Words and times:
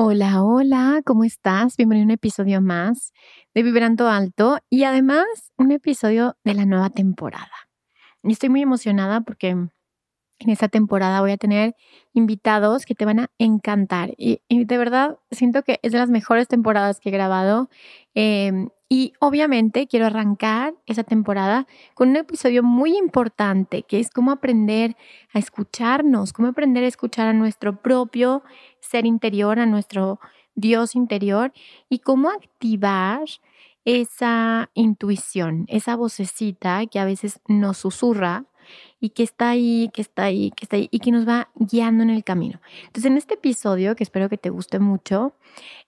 Hola, 0.00 0.44
hola, 0.44 1.02
¿cómo 1.04 1.24
estás? 1.24 1.76
Bienvenido 1.76 2.04
a 2.04 2.06
un 2.06 2.10
episodio 2.12 2.60
más 2.60 3.12
de 3.52 3.64
Vibrando 3.64 4.06
Alto 4.06 4.60
y 4.70 4.84
además 4.84 5.26
un 5.56 5.72
episodio 5.72 6.36
de 6.44 6.54
la 6.54 6.66
nueva 6.66 6.88
temporada. 6.88 7.50
Y 8.22 8.30
estoy 8.30 8.48
muy 8.48 8.62
emocionada 8.62 9.22
porque 9.22 9.48
en 9.48 9.70
esta 10.46 10.68
temporada 10.68 11.20
voy 11.20 11.32
a 11.32 11.36
tener 11.36 11.74
invitados 12.12 12.86
que 12.86 12.94
te 12.94 13.06
van 13.06 13.18
a 13.18 13.30
encantar 13.38 14.14
y, 14.16 14.40
de 14.48 14.78
verdad 14.78 15.18
siento 15.32 15.64
que 15.64 15.80
es 15.82 15.90
de 15.90 15.98
las 15.98 16.10
mejores 16.10 16.46
temporadas 16.46 17.00
que 17.00 17.08
he 17.08 17.12
grabado 17.12 17.68
em, 18.14 18.68
y 18.88 19.12
obviamente 19.18 19.86
quiero 19.86 20.06
arrancar 20.06 20.74
esa 20.86 21.04
temporada 21.04 21.66
con 21.94 22.08
un 22.08 22.16
episodio 22.16 22.62
muy 22.62 22.96
importante, 22.96 23.82
que 23.82 24.00
es 24.00 24.10
cómo 24.10 24.30
aprender 24.30 24.96
a 25.34 25.38
escucharnos, 25.38 26.32
cómo 26.32 26.48
aprender 26.48 26.84
a 26.84 26.88
escuchar 26.88 27.28
a 27.28 27.34
nuestro 27.34 27.82
propio 27.82 28.42
ser 28.80 29.04
interior, 29.04 29.58
a 29.58 29.66
nuestro 29.66 30.20
Dios 30.54 30.94
interior 30.94 31.52
y 31.90 31.98
cómo 31.98 32.30
activar 32.30 33.24
esa 33.84 34.70
intuición, 34.74 35.64
esa 35.68 35.94
vocecita 35.94 36.86
que 36.86 36.98
a 36.98 37.04
veces 37.04 37.40
nos 37.46 37.78
susurra 37.78 38.46
y 39.00 39.10
que 39.10 39.22
está 39.22 39.50
ahí, 39.50 39.90
que 39.92 40.02
está 40.02 40.24
ahí, 40.24 40.50
que 40.50 40.64
está 40.64 40.76
ahí 40.76 40.88
y 40.90 40.98
que 41.00 41.12
nos 41.12 41.26
va 41.26 41.50
guiando 41.54 42.02
en 42.02 42.10
el 42.10 42.24
camino. 42.24 42.60
Entonces, 42.86 43.06
en 43.06 43.16
este 43.16 43.34
episodio, 43.34 43.96
que 43.96 44.04
espero 44.04 44.28
que 44.28 44.38
te 44.38 44.50
guste 44.50 44.78
mucho, 44.78 45.34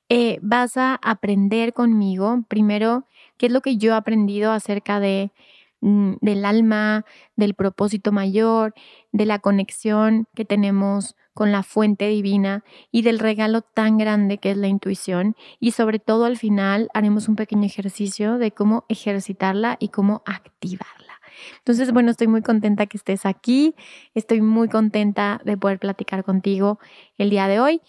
eh, 0.09 0.39
vas 0.43 0.77
a 0.77 0.97
aprender 0.97 1.73
conmigo 1.73 2.45
primero 2.49 3.05
qué 3.37 3.47
es 3.47 3.53
lo 3.53 3.61
que 3.61 3.77
yo 3.77 3.93
he 3.93 3.97
aprendido 3.97 4.53
acerca 4.53 5.01
de 5.01 5.33
mm, 5.81 6.15
del 6.21 6.45
alma, 6.45 7.05
del 7.37 7.55
propósito 7.55 8.13
mayor, 8.13 8.75
de 9.13 9.27
la 9.27 9.39
conexión 9.39 10.27
que 10.35 10.45
tenemos 10.45 11.17
con 11.35 11.53
la 11.53 11.63
fuente 11.63 12.09
divina 12.09 12.65
y 12.91 13.03
del 13.03 13.19
regalo 13.19 13.63
tan 13.63 13.99
grande 13.99 14.39
que 14.39 14.51
es 14.51 14.57
la 14.57 14.69
intuición 14.69 15.37
y 15.59 15.71
sobre 15.71 15.99
todo 15.99 16.25
al 16.27 16.37
final 16.37 16.91
haremos 16.93 17.29
un 17.29 17.37
pequeño 17.37 17.65
ejercicio 17.65 18.39
de 18.39 18.53
cómo 18.53 18.85
ejercitarla 18.89 19.77
y 19.81 19.89
cómo 19.89 20.23
activarla. 20.27 21.10
Entonces, 21.59 21.93
bueno, 21.93 22.11
estoy 22.11 22.29
muy 22.29 22.43
contenta 22.43 22.87
que 22.87 22.97
estés 22.97 23.27
aquí, 23.27 23.75
estoy 24.15 24.41
muy 24.41 24.69
contenta 24.69 25.41
de 25.45 25.57
poder 25.57 25.79
platicar 25.79 26.25
contigo 26.25 26.79
el 27.19 27.31
día 27.31 27.49
de 27.49 27.61
hoy. 27.61 27.81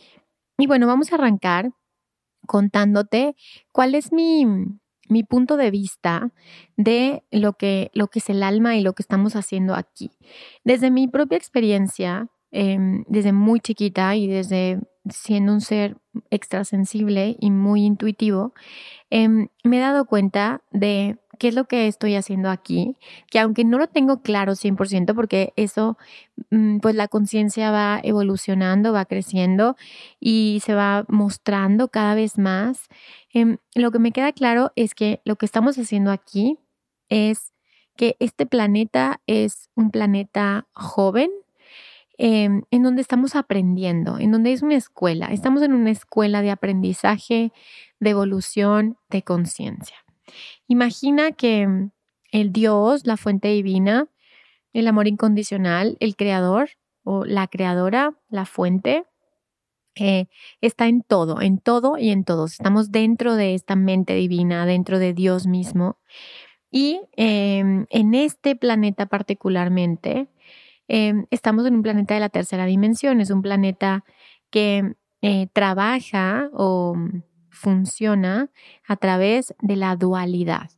Y 0.57 0.67
bueno, 0.67 0.87
vamos 0.87 1.11
a 1.11 1.15
arrancar 1.15 1.71
contándote 2.47 3.35
cuál 3.71 3.95
es 3.95 4.11
mi, 4.11 4.45
mi 5.09 5.23
punto 5.23 5.57
de 5.57 5.71
vista 5.71 6.31
de 6.77 7.23
lo 7.31 7.53
que, 7.53 7.91
lo 7.93 8.07
que 8.07 8.19
es 8.19 8.29
el 8.29 8.43
alma 8.43 8.75
y 8.75 8.81
lo 8.81 8.93
que 8.93 9.03
estamos 9.03 9.35
haciendo 9.35 9.75
aquí. 9.75 10.11
Desde 10.63 10.91
mi 10.91 11.07
propia 11.07 11.37
experiencia, 11.37 12.27
em, 12.51 13.03
desde 13.07 13.33
muy 13.33 13.59
chiquita 13.59 14.15
y 14.15 14.27
desde 14.27 14.79
siendo 15.09 15.53
un 15.53 15.61
ser 15.61 15.97
extrasensible 16.29 17.35
y 17.39 17.51
muy 17.51 17.85
intuitivo, 17.85 18.53
em, 19.09 19.49
me 19.63 19.77
he 19.77 19.81
dado 19.81 20.05
cuenta 20.05 20.63
de 20.71 21.17
qué 21.41 21.47
es 21.47 21.55
lo 21.55 21.65
que 21.65 21.87
estoy 21.87 22.13
haciendo 22.13 22.51
aquí, 22.51 22.95
que 23.31 23.39
aunque 23.39 23.65
no 23.65 23.79
lo 23.79 23.87
tengo 23.87 24.21
claro 24.21 24.53
100%, 24.53 25.15
porque 25.15 25.53
eso, 25.55 25.97
mm, 26.51 26.77
pues 26.81 26.93
la 26.93 27.07
conciencia 27.07 27.71
va 27.71 27.99
evolucionando, 28.03 28.93
va 28.93 29.05
creciendo 29.05 29.75
y 30.19 30.61
se 30.63 30.75
va 30.75 31.03
mostrando 31.07 31.87
cada 31.87 32.13
vez 32.13 32.37
más, 32.37 32.89
em, 33.33 33.57
lo 33.73 33.89
que 33.89 33.97
me 33.97 34.11
queda 34.11 34.33
claro 34.33 34.71
es 34.75 34.93
que 34.93 35.19
lo 35.25 35.35
que 35.35 35.47
estamos 35.47 35.79
haciendo 35.79 36.11
aquí 36.11 36.59
es 37.09 37.53
que 37.97 38.17
este 38.19 38.45
planeta 38.45 39.19
es 39.25 39.71
un 39.75 39.89
planeta 39.89 40.67
joven, 40.73 41.31
em, 42.19 42.61
en 42.69 42.83
donde 42.83 43.01
estamos 43.01 43.35
aprendiendo, 43.35 44.19
en 44.19 44.31
donde 44.31 44.53
es 44.53 44.61
una 44.61 44.75
escuela. 44.75 45.27
Estamos 45.31 45.63
en 45.63 45.73
una 45.73 45.89
escuela 45.89 46.43
de 46.43 46.51
aprendizaje, 46.51 47.51
de 47.99 48.09
evolución, 48.11 48.97
de 49.09 49.23
conciencia. 49.23 49.97
Imagina 50.71 51.33
que 51.33 51.67
el 52.31 52.53
Dios, 52.53 53.05
la 53.05 53.17
fuente 53.17 53.49
divina, 53.49 54.07
el 54.71 54.87
amor 54.87 55.09
incondicional, 55.09 55.97
el 55.99 56.15
creador 56.15 56.69
o 57.03 57.25
la 57.25 57.47
creadora, 57.47 58.17
la 58.29 58.45
fuente, 58.45 59.03
eh, 59.95 60.27
está 60.61 60.87
en 60.87 61.01
todo, 61.01 61.41
en 61.41 61.57
todo 61.57 61.97
y 61.97 62.11
en 62.11 62.23
todos. 62.23 62.53
Estamos 62.53 62.89
dentro 62.89 63.35
de 63.35 63.53
esta 63.53 63.75
mente 63.75 64.13
divina, 64.15 64.65
dentro 64.65 64.97
de 64.97 65.13
Dios 65.13 65.45
mismo. 65.45 65.97
Y 66.71 67.01
em, 67.17 67.85
en 67.89 68.13
este 68.13 68.55
planeta 68.55 69.07
particularmente, 69.07 70.29
em, 70.87 71.25
estamos 71.31 71.65
en 71.65 71.75
un 71.75 71.81
planeta 71.83 72.13
de 72.13 72.21
la 72.21 72.29
tercera 72.29 72.65
dimensión. 72.65 73.19
Es 73.19 73.29
un 73.29 73.41
planeta 73.41 74.05
que 74.49 74.95
eh, 75.21 75.47
trabaja 75.51 76.49
o 76.53 76.95
funciona 77.51 78.49
a 78.87 78.95
través 78.95 79.53
de 79.61 79.75
la 79.75 79.95
dualidad. 79.95 80.71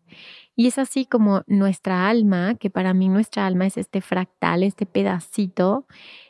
Y 0.56 0.68
es 0.68 0.78
así 0.78 1.06
como 1.06 1.44
nuestra 1.48 2.10
alma, 2.10 2.56
que 2.56 2.70
para 2.70 2.94
mí 2.94 3.10
nuestra 3.10 3.48
alma 3.48 3.66
es 3.66 3.78
este 3.78 4.02
fractal, 4.02 4.64
este 4.64 4.86
pedacito 4.86 5.88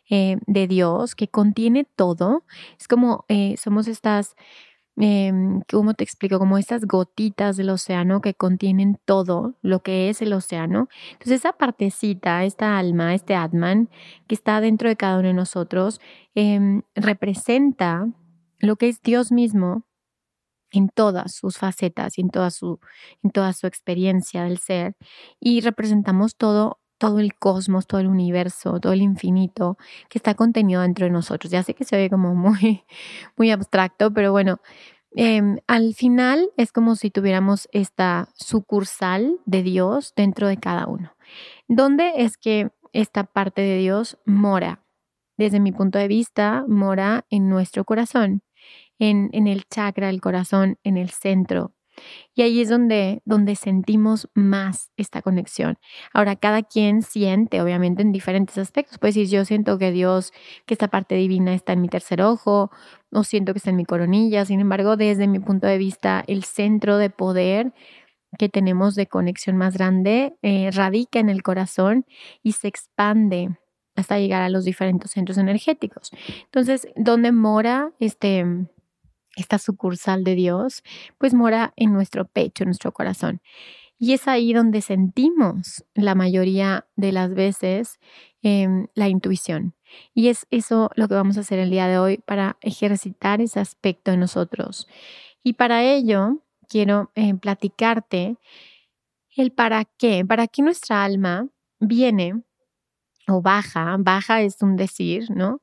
eh, 0.10 0.38
de 0.48 0.68
Dios 0.68 1.16
que 1.16 1.28
contiene 1.28 1.86
todo. 1.96 2.46
Es 2.80 2.88
como 2.88 3.26
eh, 3.28 3.56
somos 3.58 3.88
estas, 3.90 4.36
eh, 4.98 5.34
¿cómo 5.70 5.94
te 5.94 6.06
explico? 6.06 6.40
Como 6.40 6.58
estas 6.58 6.86
gotitas 6.86 7.58
del 7.58 7.70
océano 7.70 8.22
que 8.22 8.34
contienen 8.34 8.98
todo 9.04 9.56
lo 9.62 9.82
que 9.82 10.10
es 10.10 10.22
el 10.22 10.32
océano. 10.32 10.88
Entonces 11.12 11.42
esa 11.42 11.54
partecita, 11.54 12.46
esta 12.46 12.78
alma, 12.78 13.14
este 13.14 13.36
Atman 13.36 13.90
que 14.28 14.36
está 14.36 14.62
dentro 14.62 14.88
de 14.88 14.96
cada 14.96 15.20
uno 15.20 15.28
de 15.28 15.34
nosotros, 15.34 16.00
em, 16.34 16.84
representa 16.96 18.08
lo 18.60 18.78
que 18.78 18.88
es 18.88 19.02
Dios 19.02 19.34
mismo 19.34 19.84
en 20.74 20.90
todas 20.90 21.34
sus 21.34 21.58
facetas 21.58 22.18
y 22.18 22.22
en 22.22 22.30
toda 22.30 22.52
su, 22.52 22.80
en 23.24 23.32
toda 23.32 23.54
su 23.54 23.68
experiencia 23.68 24.44
del 24.44 24.58
ser 24.58 24.96
y 25.40 25.62
representamos 25.62 26.36
todo 26.36 26.80
todo 27.04 27.20
el 27.20 27.36
cosmos, 27.36 27.86
todo 27.86 28.00
el 28.00 28.08
universo, 28.08 28.80
todo 28.80 28.94
el 28.94 29.02
infinito 29.02 29.78
que 30.08 30.18
está 30.18 30.36
contenido 30.36 30.82
dentro 30.84 31.06
de 31.06 31.12
nosotros. 31.12 31.52
Ya 31.52 31.62
sé 31.62 31.74
que 31.74 31.84
se 31.84 31.98
ve 31.98 32.10
como 32.10 32.34
muy, 32.34 32.86
muy 33.36 33.52
abstracto, 33.52 34.14
pero 34.14 34.32
bueno, 34.32 34.62
em, 35.12 35.58
al 35.68 35.96
final 35.96 36.50
es 36.56 36.72
como 36.72 36.96
si 36.96 37.12
tuviéramos 37.12 37.68
esta 37.74 38.30
sucursal 38.36 39.38
de 39.46 39.64
Dios 39.64 40.14
dentro 40.16 40.48
de 40.48 40.56
cada 40.56 40.88
uno. 40.88 41.14
¿Dónde 41.68 42.14
es 42.18 42.38
que 42.38 42.72
esta 42.94 43.26
parte 43.26 43.62
de 43.62 43.80
Dios 43.80 44.18
mora? 44.26 44.80
Desde 45.38 45.60
mi 45.60 45.74
punto 45.74 46.00
de 46.00 46.08
vista, 46.08 46.64
mora 46.70 47.26
en 47.30 47.50
nuestro 47.50 47.84
corazón 47.84 48.44
en, 49.04 49.48
el 49.48 49.66
chakra 49.66 50.08
del 50.08 50.22
corazón, 50.22 50.78
en 50.84 50.98
el 50.98 51.10
centro. 51.10 51.74
Y 52.34 52.42
ahí 52.42 52.62
es 52.62 52.70
donde, 52.70 53.22
donde 53.26 53.56
sentimos 53.56 54.30
más 54.34 54.92
esta 54.98 55.22
conexión. 55.22 55.78
Ahora, 56.12 56.36
cada 56.36 56.64
quien 56.64 57.04
siente, 57.04 57.62
obviamente, 57.62 58.02
en 58.02 58.12
diferentes 58.12 58.58
aspectos. 58.58 58.98
Puede 58.98 59.10
decir, 59.14 59.28
yo 59.28 59.46
siento 59.46 59.78
que 59.78 59.92
Dios, 59.92 60.32
que 60.66 60.74
esta 60.74 60.88
parte 60.88 61.16
divina 61.16 61.54
está 61.54 61.74
en 61.74 61.82
mi 61.82 61.90
tercer 61.90 62.22
ojo, 62.22 62.72
o 63.12 63.24
siento 63.24 63.54
que 63.54 63.58
está 63.58 63.70
en 63.70 63.76
mi 63.76 63.86
coronilla. 63.86 64.46
Sin 64.46 64.60
embargo, 64.60 64.96
desde 64.98 65.28
mi 65.28 65.40
punto 65.40 65.68
de 65.68 65.78
vista, 65.78 66.24
el 66.26 66.46
centro 66.46 66.98
de 66.98 67.10
poder 67.10 67.74
que 68.40 68.50
tenemos 68.50 68.96
de 68.96 69.06
conexión 69.06 69.58
más 69.58 69.76
grande 69.76 70.36
eh, 70.42 70.72
radica 70.72 71.20
en 71.20 71.30
el 71.30 71.44
corazón 71.44 72.06
y 72.42 72.54
se 72.54 72.68
expande 72.68 73.50
hasta 73.96 74.18
llegar 74.18 74.42
a 74.42 74.50
los 74.50 74.66
diferentes 74.66 75.12
centros 75.12 75.38
energéticos. 75.38 76.10
Entonces, 76.46 76.88
¿dónde 76.96 77.32
mora 77.32 77.92
este 78.00 78.44
esta 79.36 79.58
sucursal 79.58 80.24
de 80.24 80.36
Dios, 80.36 80.84
pues 81.18 81.34
mora 81.34 81.74
en 81.76 81.94
nuestro 81.94 82.26
pecho, 82.26 82.64
en 82.64 82.70
nuestro 82.70 82.92
corazón. 82.92 83.42
Y 84.00 84.14
es 84.14 84.28
ahí 84.28 84.54
donde 84.54 84.82
sentimos 84.82 85.86
la 85.94 86.16
mayoría 86.16 86.86
de 86.96 87.12
las 87.12 87.34
veces 87.34 88.00
em, 88.42 88.88
la 88.96 89.08
intuición. 89.08 89.76
Y 90.14 90.28
es 90.28 90.46
eso 90.52 90.90
lo 90.96 91.08
que 91.08 91.14
vamos 91.14 91.38
a 91.38 91.42
hacer 91.42 91.60
el 91.60 91.70
día 91.70 91.88
de 91.88 91.98
hoy 91.98 92.18
para 92.18 92.58
ejercitar 92.62 93.40
ese 93.42 93.60
aspecto 93.60 94.12
de 94.12 94.18
nosotros. 94.18 94.88
Y 95.44 95.54
para 95.54 95.84
ello 95.84 96.40
quiero 96.68 97.12
eh, 97.16 97.34
platicarte 97.36 98.38
el 99.36 99.52
para 99.52 99.86
qué, 99.86 100.26
para 100.26 100.48
qué 100.48 100.62
nuestra 100.62 101.04
alma 101.04 101.48
viene 101.80 102.42
o 103.28 103.42
baja, 103.42 103.96
baja 104.00 104.42
es 104.42 104.62
un 104.62 104.76
decir, 104.76 105.26
¿no? 105.32 105.62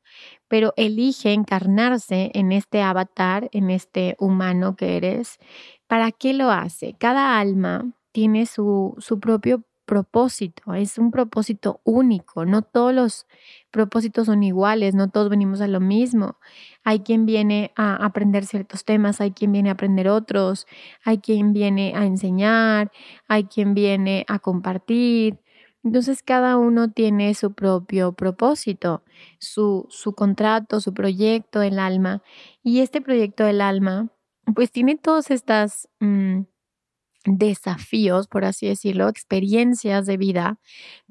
Pero 0.48 0.72
elige 0.76 1.32
encarnarse 1.32 2.30
en 2.34 2.52
este 2.52 2.82
avatar, 2.82 3.48
en 3.52 3.70
este 3.70 4.16
humano 4.18 4.76
que 4.76 4.96
eres. 4.96 5.38
¿Para 5.86 6.12
qué 6.12 6.32
lo 6.34 6.50
hace? 6.50 6.94
Cada 6.98 7.38
alma 7.38 7.92
tiene 8.12 8.46
su, 8.46 8.94
su 8.98 9.20
propio 9.20 9.64
propósito, 9.86 10.74
es 10.74 10.98
un 10.98 11.10
propósito 11.10 11.80
único, 11.82 12.44
no 12.44 12.62
todos 12.62 12.94
los 12.94 13.26
propósitos 13.72 14.26
son 14.26 14.44
iguales, 14.44 14.94
no 14.94 15.10
todos 15.10 15.28
venimos 15.28 15.60
a 15.60 15.66
lo 15.66 15.80
mismo. 15.80 16.36
Hay 16.84 17.00
quien 17.00 17.26
viene 17.26 17.72
a 17.76 17.96
aprender 17.96 18.46
ciertos 18.46 18.84
temas, 18.84 19.20
hay 19.20 19.32
quien 19.32 19.50
viene 19.50 19.68
a 19.68 19.72
aprender 19.72 20.06
otros, 20.08 20.66
hay 21.04 21.18
quien 21.18 21.52
viene 21.52 21.92
a 21.96 22.04
enseñar, 22.06 22.92
hay 23.26 23.44
quien 23.44 23.74
viene 23.74 24.24
a 24.28 24.38
compartir. 24.38 25.40
Entonces 25.82 26.22
cada 26.22 26.56
uno 26.58 26.90
tiene 26.90 27.34
su 27.34 27.52
propio 27.54 28.12
propósito, 28.12 29.02
su, 29.38 29.86
su 29.90 30.14
contrato, 30.14 30.80
su 30.80 30.92
proyecto 30.94 31.60
del 31.60 31.78
alma. 31.78 32.22
Y 32.62 32.80
este 32.80 33.00
proyecto 33.00 33.44
del 33.44 33.60
alma, 33.60 34.10
pues 34.54 34.70
tiene 34.70 34.96
todas 34.96 35.30
estas... 35.30 35.88
Mm, 36.00 36.42
desafíos, 37.24 38.28
por 38.28 38.44
así 38.44 38.66
decirlo, 38.66 39.08
experiencias 39.08 40.06
de 40.06 40.16
vida 40.16 40.58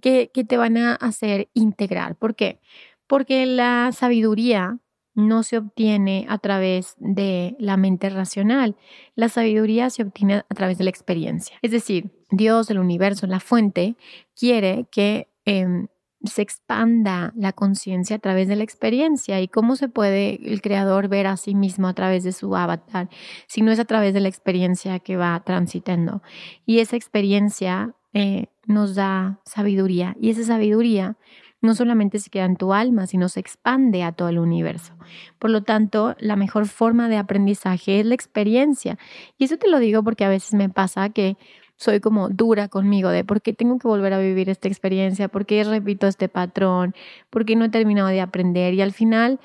que, 0.02 0.32
que 0.34 0.44
te 0.44 0.58
van 0.58 0.78
a 0.78 0.96
hacer 0.96 1.50
integrar. 1.54 2.16
¿Por 2.16 2.36
qué? 2.36 2.60
Porque 3.08 3.46
la 3.46 3.92
sabiduría 3.94 4.80
no 5.28 5.44
se 5.44 5.58
obtiene 5.58 6.26
a 6.30 6.38
través 6.38 6.96
de 6.98 7.56
la 7.60 7.78
mente 7.78 8.10
racional. 8.10 8.76
La 9.16 9.30
sabiduría 9.30 9.90
se 9.90 10.04
obtiene 10.04 10.44
a 10.50 10.56
través 10.56 10.78
de 10.78 10.86
la 10.86 10.90
experiencia. 10.90 11.58
Es 11.62 11.72
decir, 11.72 12.12
Dios, 12.32 12.70
el 12.70 12.80
universo, 12.80 13.28
la 13.28 13.40
fuente, 13.40 13.96
quiere 14.36 14.86
que 14.92 15.28
em, 15.46 15.88
se 16.24 16.42
expanda 16.42 17.34
la 17.36 17.54
conciencia 17.54 18.18
a 18.18 18.20
través 18.20 18.48
de 18.48 18.56
la 18.56 18.64
experiencia 18.64 19.40
y 19.42 19.48
cómo 19.48 19.76
se 19.76 19.88
puede 19.88 20.40
el 20.52 20.62
creador 20.62 21.08
ver 21.08 21.28
a 21.28 21.38
sí 21.38 21.56
mismo 21.56 21.88
a 21.88 21.94
través 21.94 22.24
de 22.24 22.34
su 22.34 22.56
avatar, 22.56 23.10
si 23.48 23.62
no 23.62 23.72
es 23.72 23.80
a 23.80 23.86
través 23.86 24.14
de 24.14 24.20
la 24.20 24.28
experiencia 24.28 25.00
que 25.00 25.16
va 25.16 25.42
transitando. 25.46 26.22
Y 26.66 26.80
esa 26.80 26.98
experiencia 26.98 27.96
eh, 28.14 28.48
nos 28.68 28.96
da 28.96 29.40
sabiduría 29.46 30.16
y 30.20 30.30
esa 30.32 30.44
sabiduría 30.44 31.16
no 31.62 31.76
solamente 31.76 32.20
se 32.20 32.30
queda 32.30 32.46
en 32.46 32.56
tu 32.56 32.74
alma, 32.74 33.08
sino 33.08 33.30
se 33.30 33.40
expande 33.40 34.04
a 34.04 34.12
todo 34.12 34.30
el 34.30 34.40
universo. 34.40 34.94
Por 35.40 35.50
lo 35.50 35.64
tanto, 35.64 36.16
la 36.20 36.36
mejor 36.36 36.68
forma 36.68 37.10
de 37.10 37.18
aprendizaje 37.18 38.00
es 38.00 38.06
la 38.06 38.16
experiencia. 38.16 38.98
Y 39.38 39.46
eso 39.46 39.58
te 39.58 39.70
lo 39.70 39.80
digo 39.80 40.04
porque 40.04 40.26
a 40.26 40.30
veces 40.30 40.54
me 40.54 40.70
pasa 40.70 41.10
que 41.10 41.38
soy 41.76 42.02
como 42.02 42.30
dura 42.30 42.68
conmigo 42.68 43.10
de 43.10 43.24
por 43.24 43.42
qué 43.42 43.54
tengo 43.54 43.80
que 43.80 43.88
volver 43.88 44.14
a 44.14 44.20
vivir 44.20 44.50
esta 44.50 44.68
experiencia, 44.68 45.30
por 45.30 45.46
qué 45.46 45.64
repito 45.64 46.08
este 46.08 46.28
patrón, 46.28 46.94
por 47.30 47.46
qué 47.46 47.56
no 47.56 47.66
he 47.66 47.70
terminado 47.70 48.10
de 48.10 48.20
aprender. 48.22 48.74
Y 48.74 48.82
al 48.82 48.92
final 48.92 49.40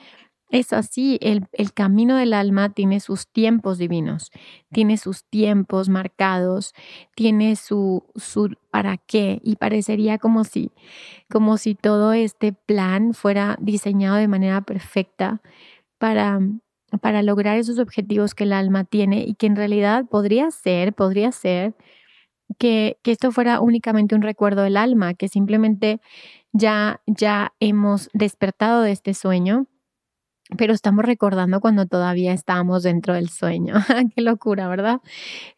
es 0.54 0.72
así, 0.72 1.18
el, 1.20 1.48
el 1.52 1.72
camino 1.72 2.16
del 2.16 2.32
alma 2.32 2.70
tiene 2.70 3.00
sus 3.00 3.26
tiempos 3.26 3.76
divinos, 3.76 4.30
tiene 4.72 4.96
sus 4.98 5.24
tiempos 5.24 5.88
marcados, 5.88 6.74
tiene 7.16 7.56
su, 7.56 8.04
su 8.14 8.54
para 8.70 8.96
qué 8.98 9.40
y 9.42 9.56
parecería 9.56 10.18
como 10.18 10.44
si, 10.44 10.70
como 11.28 11.56
si 11.58 11.74
todo 11.74 12.12
este 12.12 12.52
plan 12.52 13.14
fuera 13.14 13.56
diseñado 13.60 14.14
de 14.16 14.28
manera 14.28 14.60
perfecta 14.60 15.42
para 15.98 16.40
para 17.00 17.22
lograr 17.22 17.58
esos 17.58 17.80
objetivos 17.80 18.36
que 18.36 18.44
el 18.44 18.52
alma 18.52 18.84
tiene 18.84 19.24
y 19.26 19.34
que 19.34 19.46
en 19.46 19.56
realidad 19.56 20.04
podría 20.08 20.52
ser, 20.52 20.92
podría 20.92 21.32
ser 21.32 21.74
que, 22.58 22.98
que 23.02 23.10
esto 23.10 23.32
fuera 23.32 23.60
únicamente 23.60 24.14
un 24.14 24.22
recuerdo 24.22 24.62
del 24.62 24.76
alma, 24.76 25.14
que 25.14 25.26
simplemente 25.28 26.00
ya, 26.52 27.00
ya 27.06 27.52
hemos 27.58 28.10
despertado 28.12 28.82
de 28.82 28.92
este 28.92 29.12
sueño 29.14 29.66
pero 30.58 30.74
estamos 30.74 31.04
recordando 31.04 31.60
cuando 31.60 31.86
todavía 31.86 32.32
estábamos 32.32 32.82
dentro 32.82 33.14
del 33.14 33.30
sueño. 33.30 33.74
Qué 34.14 34.20
locura, 34.20 34.68
¿verdad? 34.68 35.00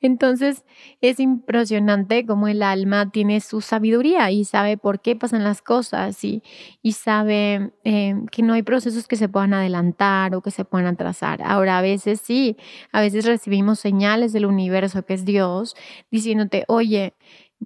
Entonces 0.00 0.64
es 1.00 1.18
impresionante 1.20 2.24
cómo 2.24 2.48
el 2.48 2.62
alma 2.62 3.10
tiene 3.10 3.40
su 3.40 3.60
sabiduría 3.60 4.30
y 4.30 4.44
sabe 4.44 4.76
por 4.78 5.00
qué 5.00 5.16
pasan 5.16 5.44
las 5.44 5.60
cosas 5.60 6.22
y, 6.24 6.42
y 6.82 6.92
sabe 6.92 7.72
eh, 7.84 8.14
que 8.30 8.42
no 8.42 8.54
hay 8.54 8.62
procesos 8.62 9.08
que 9.08 9.16
se 9.16 9.28
puedan 9.28 9.54
adelantar 9.54 10.34
o 10.34 10.40
que 10.42 10.52
se 10.52 10.64
puedan 10.64 10.86
atrasar. 10.86 11.42
Ahora, 11.42 11.78
a 11.78 11.82
veces 11.82 12.20
sí, 12.20 12.56
a 12.92 13.00
veces 13.00 13.24
recibimos 13.24 13.80
señales 13.80 14.32
del 14.32 14.46
universo 14.46 15.04
que 15.04 15.14
es 15.14 15.24
Dios 15.24 15.74
diciéndote, 16.10 16.64
oye, 16.68 17.14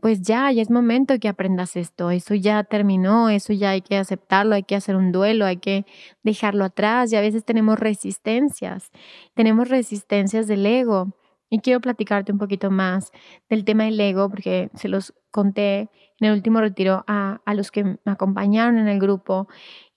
pues 0.01 0.23
ya, 0.23 0.51
ya 0.53 0.63
es 0.63 0.71
momento 0.71 1.19
que 1.19 1.29
aprendas 1.29 1.77
esto, 1.77 2.11
eso 2.11 2.35
ya 2.35 2.63
terminó, 2.65 3.29
eso 3.29 3.53
ya 3.53 3.71
hay 3.71 3.83
que 3.83 3.97
aceptarlo, 3.97 4.55
hay 4.55 4.63
que 4.63 4.77
hacer 4.77 4.97
un 4.97 5.13
duelo, 5.13 5.45
hay 5.47 5.57
que 5.57 5.85
dejarlo 6.23 6.65
atrás 6.65 7.13
y 7.13 7.17
a 7.17 7.21
veces 7.21 7.45
tenemos 7.45 7.79
resistencias, 7.79 8.91
tenemos 9.35 9.69
resistencias 9.69 10.47
del 10.47 10.65
ego. 10.67 11.15
Y 11.53 11.59
quiero 11.59 11.81
platicarte 11.81 12.31
un 12.31 12.39
poquito 12.39 12.71
más 12.71 13.11
del 13.49 13.65
tema 13.65 13.85
del 13.85 13.99
ego 13.99 14.31
porque 14.31 14.71
se 14.75 14.89
los 14.89 15.13
conté 15.33 15.91
en 16.21 16.29
el 16.29 16.35
último 16.35 16.61
retiro 16.61 17.05
a, 17.07 17.41
a 17.45 17.55
los 17.55 17.71
que 17.71 17.85
me 17.85 17.99
acompañaron 18.07 18.79
en 18.79 18.89
el 18.89 19.01
grupo 19.01 19.49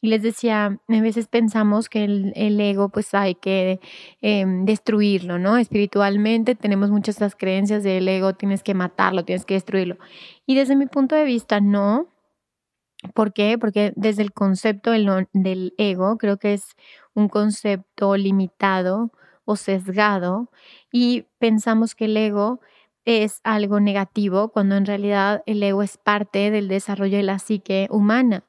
y 0.01 0.09
les 0.09 0.21
decía, 0.21 0.65
a 0.65 1.01
veces 1.01 1.27
pensamos 1.27 1.87
que 1.87 2.03
el, 2.03 2.33
el 2.35 2.59
ego 2.59 2.89
pues 2.89 3.13
hay 3.13 3.35
que 3.35 3.79
em, 4.21 4.65
destruirlo, 4.65 5.39
¿no? 5.39 5.57
Espiritualmente 5.57 6.55
tenemos 6.55 6.91
muchas 6.91 7.21
las 7.21 7.35
creencias 7.37 7.83
del 7.83 8.07
ego, 8.09 8.33
tienes 8.33 8.63
que 8.63 8.73
matarlo, 8.73 9.23
tienes 9.23 9.45
que 9.45 9.53
destruirlo. 9.53 9.97
Y 10.45 10.55
desde 10.55 10.75
mi 10.75 10.87
punto 10.87 11.15
de 11.15 11.23
vista, 11.23 11.61
no. 11.61 12.09
¿Por 13.13 13.33
qué? 13.33 13.57
Porque 13.57 13.93
desde 13.95 14.23
el 14.23 14.33
concepto 14.33 14.91
del, 14.91 15.27
del 15.33 15.73
ego, 15.77 16.17
creo 16.17 16.37
que 16.37 16.53
es 16.53 16.75
un 17.13 17.29
concepto 17.29 18.17
limitado 18.17 19.11
o 19.45 19.55
sesgado 19.55 20.49
y 20.91 21.27
pensamos 21.39 21.95
que 21.95 22.05
el 22.05 22.17
ego 22.17 22.61
es 23.05 23.41
algo 23.43 23.79
negativo 23.79 24.49
cuando 24.49 24.75
en 24.77 24.85
realidad 24.85 25.43
el 25.45 25.61
ego 25.61 25.83
es 25.83 25.97
parte 25.97 26.51
del 26.51 26.67
desarrollo 26.67 27.17
de 27.17 27.23
la 27.23 27.39
psique 27.39 27.87
humana. 27.91 28.45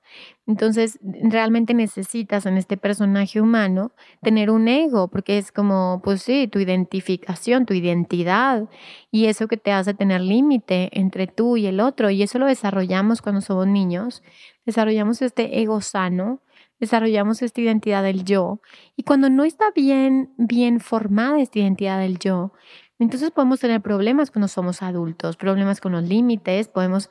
Entonces, 0.46 0.98
realmente 1.02 1.74
necesitas 1.74 2.46
en 2.46 2.58
este 2.58 2.76
personaje 2.76 3.40
humano 3.40 3.92
tener 4.22 4.50
un 4.50 4.68
ego, 4.68 5.08
porque 5.08 5.38
es 5.38 5.50
como, 5.50 6.00
pues 6.04 6.22
sí, 6.22 6.48
tu 6.48 6.58
identificación, 6.58 7.66
tu 7.66 7.74
identidad, 7.74 8.68
y 9.10 9.26
eso 9.26 9.48
que 9.48 9.56
te 9.56 9.72
hace 9.72 9.94
tener 9.94 10.20
límite 10.20 10.90
entre 10.92 11.26
tú 11.26 11.56
y 11.56 11.66
el 11.66 11.80
otro, 11.80 12.10
y 12.10 12.22
eso 12.22 12.38
lo 12.38 12.46
desarrollamos 12.46 13.22
cuando 13.22 13.40
somos 13.40 13.66
niños, 13.66 14.22
desarrollamos 14.66 15.22
este 15.22 15.60
ego 15.60 15.80
sano, 15.80 16.40
desarrollamos 16.78 17.40
esta 17.40 17.60
identidad 17.62 18.02
del 18.02 18.24
yo, 18.24 18.60
y 18.96 19.04
cuando 19.04 19.30
no 19.30 19.44
está 19.44 19.70
bien, 19.74 20.34
bien 20.36 20.80
formada 20.80 21.40
esta 21.40 21.60
identidad 21.60 21.98
del 22.00 22.18
yo, 22.18 22.52
entonces 22.98 23.30
podemos 23.30 23.60
tener 23.60 23.80
problemas 23.80 24.30
cuando 24.30 24.48
somos 24.48 24.82
adultos, 24.82 25.36
problemas 25.36 25.80
con 25.80 25.92
los 25.92 26.04
límites, 26.04 26.68
podemos 26.68 27.10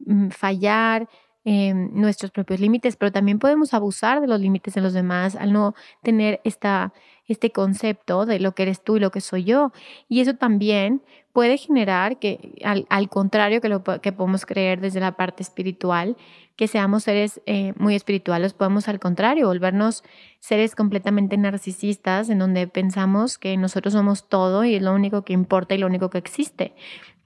mm, 0.00 0.28
fallar 0.28 1.08
en 1.44 1.94
nuestros 1.94 2.30
propios 2.30 2.60
límites, 2.60 2.96
pero 2.96 3.12
también 3.12 3.38
podemos 3.38 3.74
abusar 3.74 4.20
de 4.20 4.26
los 4.26 4.40
límites 4.40 4.74
de 4.74 4.80
los 4.80 4.94
demás 4.94 5.36
al 5.36 5.52
no 5.52 5.74
tener 6.02 6.40
esta, 6.44 6.92
este 7.26 7.50
concepto 7.50 8.24
de 8.24 8.40
lo 8.40 8.54
que 8.54 8.62
eres 8.62 8.82
tú 8.82 8.96
y 8.96 9.00
lo 9.00 9.10
que 9.10 9.20
soy 9.20 9.44
yo. 9.44 9.72
Y 10.08 10.20
eso 10.20 10.34
también 10.34 11.02
puede 11.32 11.58
generar 11.58 12.18
que, 12.18 12.54
al, 12.64 12.86
al 12.88 13.08
contrario 13.08 13.60
que 13.60 13.68
lo 13.68 13.82
que 13.82 14.12
podemos 14.12 14.46
creer 14.46 14.80
desde 14.80 15.00
la 15.00 15.12
parte 15.12 15.42
espiritual, 15.42 16.16
que 16.56 16.68
seamos 16.68 17.04
seres 17.04 17.42
eh, 17.46 17.74
muy 17.76 17.94
espirituales, 17.94 18.54
podemos 18.54 18.88
al 18.88 19.00
contrario 19.00 19.48
volvernos 19.48 20.04
seres 20.38 20.74
completamente 20.76 21.36
narcisistas 21.36 22.30
en 22.30 22.38
donde 22.38 22.68
pensamos 22.68 23.38
que 23.38 23.56
nosotros 23.56 23.92
somos 23.92 24.28
todo 24.28 24.64
y 24.64 24.76
es 24.76 24.82
lo 24.82 24.94
único 24.94 25.24
que 25.24 25.32
importa 25.32 25.74
y 25.74 25.78
lo 25.78 25.88
único 25.88 26.08
que 26.08 26.18
existe. 26.18 26.74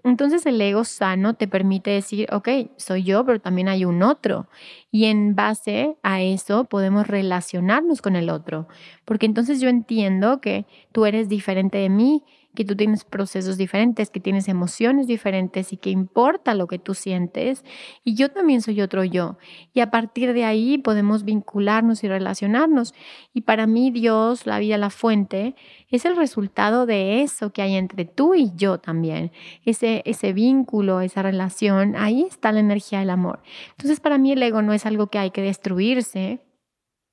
Entonces 0.08 0.46
el 0.46 0.60
ego 0.60 0.84
sano 0.84 1.34
te 1.34 1.48
permite 1.48 1.90
decir, 1.90 2.26
ok, 2.32 2.48
soy 2.76 3.04
yo, 3.04 3.24
pero 3.24 3.40
también 3.40 3.68
hay 3.68 3.84
un 3.84 4.02
otro. 4.02 4.48
Y 4.90 5.06
en 5.06 5.34
base 5.34 5.96
a 6.02 6.22
eso 6.22 6.64
podemos 6.64 7.06
relacionarnos 7.06 8.02
con 8.02 8.16
el 8.16 8.30
otro. 8.30 8.68
Porque 9.04 9.26
entonces 9.26 9.60
yo 9.60 9.68
entiendo 9.68 10.40
que 10.40 10.66
tú 10.92 11.06
eres 11.06 11.28
diferente 11.28 11.78
de 11.78 11.88
mí 11.88 12.24
que 12.58 12.64
tú 12.64 12.74
tienes 12.74 13.04
procesos 13.04 13.56
diferentes, 13.56 14.10
que 14.10 14.18
tienes 14.18 14.48
emociones 14.48 15.06
diferentes 15.06 15.72
y 15.72 15.76
que 15.76 15.90
importa 15.90 16.56
lo 16.56 16.66
que 16.66 16.80
tú 16.80 16.92
sientes. 16.92 17.64
Y 18.02 18.16
yo 18.16 18.32
también 18.32 18.62
soy 18.62 18.80
otro 18.80 19.04
yo. 19.04 19.38
Y 19.72 19.78
a 19.78 19.92
partir 19.92 20.32
de 20.32 20.44
ahí 20.44 20.76
podemos 20.76 21.22
vincularnos 21.22 22.02
y 22.02 22.08
relacionarnos. 22.08 22.94
Y 23.32 23.42
para 23.42 23.68
mí 23.68 23.92
Dios, 23.92 24.44
la 24.44 24.58
vida, 24.58 24.76
la 24.76 24.90
fuente, 24.90 25.54
es 25.88 26.04
el 26.04 26.16
resultado 26.16 26.84
de 26.84 27.22
eso 27.22 27.52
que 27.52 27.62
hay 27.62 27.76
entre 27.76 28.04
tú 28.04 28.34
y 28.34 28.50
yo 28.56 28.78
también. 28.78 29.30
Ese, 29.64 30.02
ese 30.04 30.32
vínculo, 30.32 31.00
esa 31.00 31.22
relación, 31.22 31.94
ahí 31.94 32.22
está 32.22 32.50
la 32.50 32.58
energía 32.58 32.98
del 32.98 33.10
amor. 33.10 33.40
Entonces 33.70 34.00
para 34.00 34.18
mí 34.18 34.32
el 34.32 34.42
ego 34.42 34.62
no 34.62 34.72
es 34.72 34.84
algo 34.84 35.06
que 35.06 35.20
hay 35.20 35.30
que 35.30 35.42
destruirse, 35.42 36.40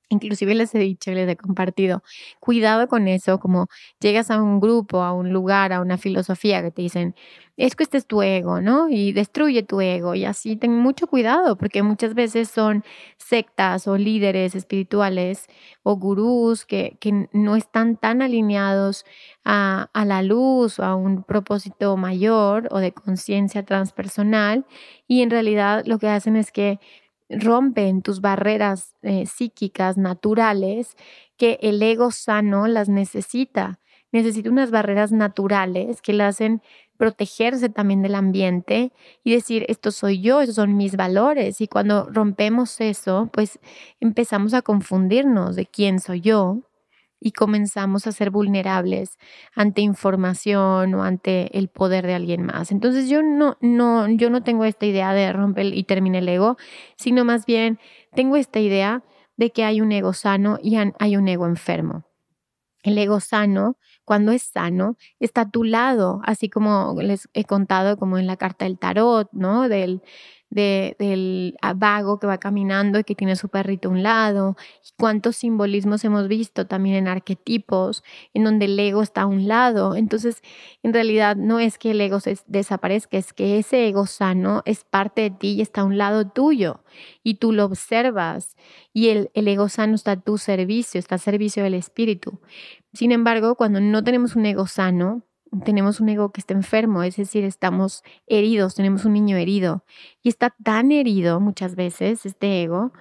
Inclusive 0.08 0.54
les 0.54 0.74
he 0.74 0.78
dicho, 0.78 1.10
les 1.10 1.28
he 1.28 1.36
compartido, 1.36 2.02
cuidado 2.40 2.86
con 2.86 3.08
eso, 3.08 3.40
como 3.40 3.66
llegas 4.00 4.30
a 4.30 4.40
un 4.40 4.60
grupo, 4.60 5.02
a 5.02 5.12
un 5.12 5.32
lugar, 5.32 5.72
a 5.72 5.80
una 5.80 5.98
filosofía 5.98 6.62
que 6.62 6.70
te 6.70 6.82
dicen, 6.82 7.14
es 7.56 7.74
que 7.74 7.84
este 7.84 7.98
es 7.98 8.06
tu 8.06 8.22
ego, 8.22 8.60
¿no? 8.60 8.88
Y 8.88 9.12
destruye 9.12 9.62
tu 9.62 9.80
ego. 9.80 10.14
Y 10.14 10.24
así 10.24 10.56
ten 10.56 10.72
mucho 10.72 11.06
cuidado, 11.06 11.56
porque 11.56 11.82
muchas 11.82 12.14
veces 12.14 12.50
son 12.50 12.84
sectas 13.16 13.88
o 13.88 13.96
líderes 13.96 14.54
espirituales 14.54 15.46
o 15.82 15.96
gurús 15.96 16.66
que, 16.66 16.96
no 17.32 17.56
están 17.56 17.96
tan 17.96 18.22
alineados 18.22 19.04
a 19.44 19.88
la 20.06 20.22
luz 20.22 20.78
o 20.78 20.84
a 20.84 20.94
un 20.96 21.22
propósito 21.22 21.96
mayor 21.96 22.68
o 22.70 22.78
de 22.78 22.92
conciencia 22.92 23.64
transpersonal. 23.64 24.66
Y 25.08 25.22
en 25.22 25.30
realidad 25.30 25.84
lo 25.86 25.98
que 25.98 26.08
hacen 26.08 26.36
es 26.36 26.52
que 26.52 26.78
rompen 27.28 28.02
tus 28.02 28.20
barreras 28.20 28.94
eh, 29.02 29.26
psíquicas 29.26 29.96
naturales 29.96 30.96
que 31.36 31.58
el 31.62 31.82
ego 31.82 32.10
sano 32.10 32.66
las 32.66 32.88
necesita. 32.88 33.80
Necesita 34.12 34.50
unas 34.50 34.70
barreras 34.70 35.12
naturales 35.12 36.00
que 36.00 36.12
le 36.12 36.24
hacen 36.24 36.62
protegerse 36.96 37.68
también 37.68 38.02
del 38.02 38.14
ambiente 38.14 38.92
y 39.22 39.32
decir, 39.32 39.66
esto 39.68 39.90
soy 39.90 40.20
yo, 40.20 40.40
esos 40.40 40.54
son 40.54 40.76
mis 40.76 40.96
valores. 40.96 41.60
Y 41.60 41.68
cuando 41.68 42.08
rompemos 42.10 42.80
eso, 42.80 43.28
pues 43.32 43.58
empezamos 44.00 44.54
a 44.54 44.62
confundirnos 44.62 45.56
de 45.56 45.66
quién 45.66 46.00
soy 46.00 46.20
yo 46.20 46.62
y 47.26 47.32
comenzamos 47.32 48.06
a 48.06 48.12
ser 48.12 48.30
vulnerables 48.30 49.18
ante 49.52 49.80
información 49.80 50.94
o 50.94 51.02
ante 51.02 51.58
el 51.58 51.66
poder 51.66 52.06
de 52.06 52.14
alguien 52.14 52.46
más. 52.46 52.70
Entonces 52.70 53.08
yo 53.08 53.20
no, 53.20 53.56
no, 53.60 54.08
yo 54.10 54.30
no 54.30 54.44
tengo 54.44 54.64
esta 54.64 54.86
idea 54.86 55.12
de 55.12 55.32
romper 55.32 55.66
y 55.66 55.82
termine 55.82 56.18
el 56.18 56.28
ego, 56.28 56.56
sino 56.96 57.24
más 57.24 57.44
bien 57.44 57.80
tengo 58.14 58.36
esta 58.36 58.60
idea 58.60 59.02
de 59.36 59.50
que 59.50 59.64
hay 59.64 59.80
un 59.80 59.90
ego 59.90 60.12
sano 60.12 60.60
y 60.62 60.76
hay 60.76 61.16
un 61.16 61.26
ego 61.26 61.46
enfermo. 61.46 62.04
El 62.84 62.96
ego 62.96 63.18
sano, 63.18 63.76
cuando 64.04 64.30
es 64.30 64.42
sano, 64.42 64.96
está 65.18 65.40
a 65.40 65.50
tu 65.50 65.64
lado, 65.64 66.20
así 66.22 66.48
como 66.48 66.94
les 67.02 67.28
he 67.34 67.42
contado 67.42 67.96
como 67.96 68.18
en 68.18 68.28
la 68.28 68.36
carta 68.36 68.66
del 68.66 68.78
tarot, 68.78 69.28
¿no? 69.32 69.68
Del, 69.68 70.00
del 70.50 71.56
vago 71.76 72.18
que 72.18 72.26
va 72.26 72.38
caminando 72.38 72.98
y 72.98 73.04
que 73.04 73.14
tiene 73.14 73.36
su 73.36 73.48
perrito 73.48 73.88
a 73.88 73.92
un 73.92 74.02
lado, 74.02 74.56
y 74.84 74.90
cuántos 74.98 75.36
simbolismos 75.36 76.04
hemos 76.04 76.28
visto 76.28 76.66
también 76.66 76.96
en 76.96 77.08
arquetipos, 77.08 78.02
en 78.32 78.44
donde 78.44 78.66
el 78.66 78.78
ego 78.78 79.02
está 79.02 79.22
a 79.22 79.26
un 79.26 79.48
lado. 79.48 79.96
Entonces, 79.96 80.42
en 80.82 80.94
realidad 80.94 81.36
no 81.36 81.58
es 81.58 81.78
que 81.78 81.90
el 81.90 82.00
ego 82.00 82.20
se 82.20 82.38
desaparezca, 82.46 83.18
es 83.18 83.32
que 83.32 83.58
ese 83.58 83.86
ego 83.88 84.06
sano 84.06 84.62
es 84.64 84.84
parte 84.84 85.22
de 85.22 85.30
ti 85.30 85.48
y 85.54 85.60
está 85.60 85.82
a 85.82 85.84
un 85.84 85.98
lado 85.98 86.26
tuyo, 86.28 86.80
y 87.22 87.34
tú 87.34 87.52
lo 87.52 87.64
observas, 87.66 88.56
y 88.92 89.08
el, 89.08 89.30
el 89.34 89.48
ego 89.48 89.68
sano 89.68 89.94
está 89.94 90.12
a 90.12 90.20
tu 90.20 90.38
servicio, 90.38 90.98
está 90.98 91.16
a 91.16 91.18
servicio 91.18 91.62
del 91.62 91.74
espíritu. 91.74 92.40
Sin 92.92 93.12
embargo, 93.12 93.56
cuando 93.56 93.80
no 93.80 94.02
tenemos 94.04 94.36
un 94.36 94.46
ego 94.46 94.66
sano, 94.66 95.22
tenemos 95.64 96.00
un 96.00 96.08
ego 96.08 96.32
que 96.32 96.40
está 96.40 96.54
enfermo, 96.54 97.02
es 97.02 97.16
decir, 97.16 97.44
estamos 97.44 98.02
heridos, 98.26 98.74
tenemos 98.74 99.04
un 99.04 99.12
niño 99.12 99.36
herido 99.36 99.84
y 100.22 100.28
está 100.28 100.54
tan 100.62 100.92
herido 100.92 101.40
muchas 101.40 101.76
veces 101.76 102.26
este 102.26 102.62
ego 102.62 102.92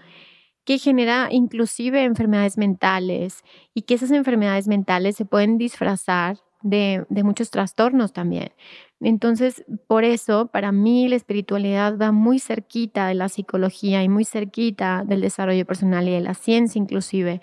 que 0.66 0.80
genera 0.80 1.30
inclusive 1.32 2.04
enfermedades 2.04 2.58
mentales 2.58 3.44
y 3.74 3.84
que 3.84 3.94
esas 3.94 4.12
enfermedades 4.12 4.68
mentales 4.68 5.16
se 5.16 5.26
pueden 5.26 5.58
disfrazar 5.58 6.38
de, 6.62 7.06
de 7.10 7.24
muchos 7.24 7.52
trastornos 7.52 8.12
también. 8.14 8.52
Entonces, 9.00 9.64
por 9.88 10.04
eso, 10.04 10.48
para 10.48 10.72
mí 10.72 11.08
la 11.08 11.16
espiritualidad 11.16 11.98
va 12.00 12.12
muy 12.12 12.40
cerquita 12.40 13.08
de 13.08 13.14
la 13.14 13.30
psicología 13.30 14.02
y 14.04 14.10
muy 14.10 14.26
cerquita 14.26 15.04
del 15.06 15.22
desarrollo 15.22 15.66
personal 15.66 16.08
y 16.08 16.14
de 16.14 16.22
la 16.22 16.34
ciencia 16.34 16.80
inclusive, 16.80 17.42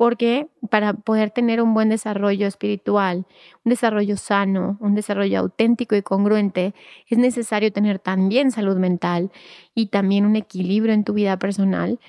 porque 0.00 0.48
para 0.70 0.94
poder 0.94 1.30
tener 1.30 1.60
un 1.60 1.74
buen 1.74 1.90
desarrollo 1.90 2.46
espiritual, 2.46 3.26
un 3.66 3.70
desarrollo 3.70 4.16
sano, 4.16 4.78
un 4.80 4.94
desarrollo 4.94 5.40
auténtico 5.40 5.94
y 5.94 6.00
congruente, 6.00 6.74
es 7.06 7.18
necesario 7.18 7.70
tener 7.70 7.98
también 7.98 8.50
salud 8.50 8.78
mental 8.78 9.30
y 9.74 9.88
también 9.88 10.24
un 10.24 10.36
equilibrio 10.36 10.94
en 10.94 11.04
tu 11.04 11.12
vida 11.12 11.38
personal, 11.38 12.00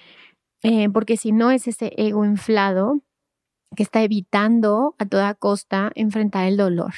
eh, 0.63 0.87
porque 0.87 1.17
si 1.17 1.33
no 1.33 1.51
es 1.51 1.67
ese 1.67 1.91
ego 1.97 2.23
inflado 2.23 3.01
que 3.75 3.83
está 3.83 4.03
evitando 4.03 4.95
a 4.97 5.05
toda 5.05 5.33
costa 5.33 5.91
enfrentar 5.95 6.47
el 6.47 6.57
dolor. 6.57 6.93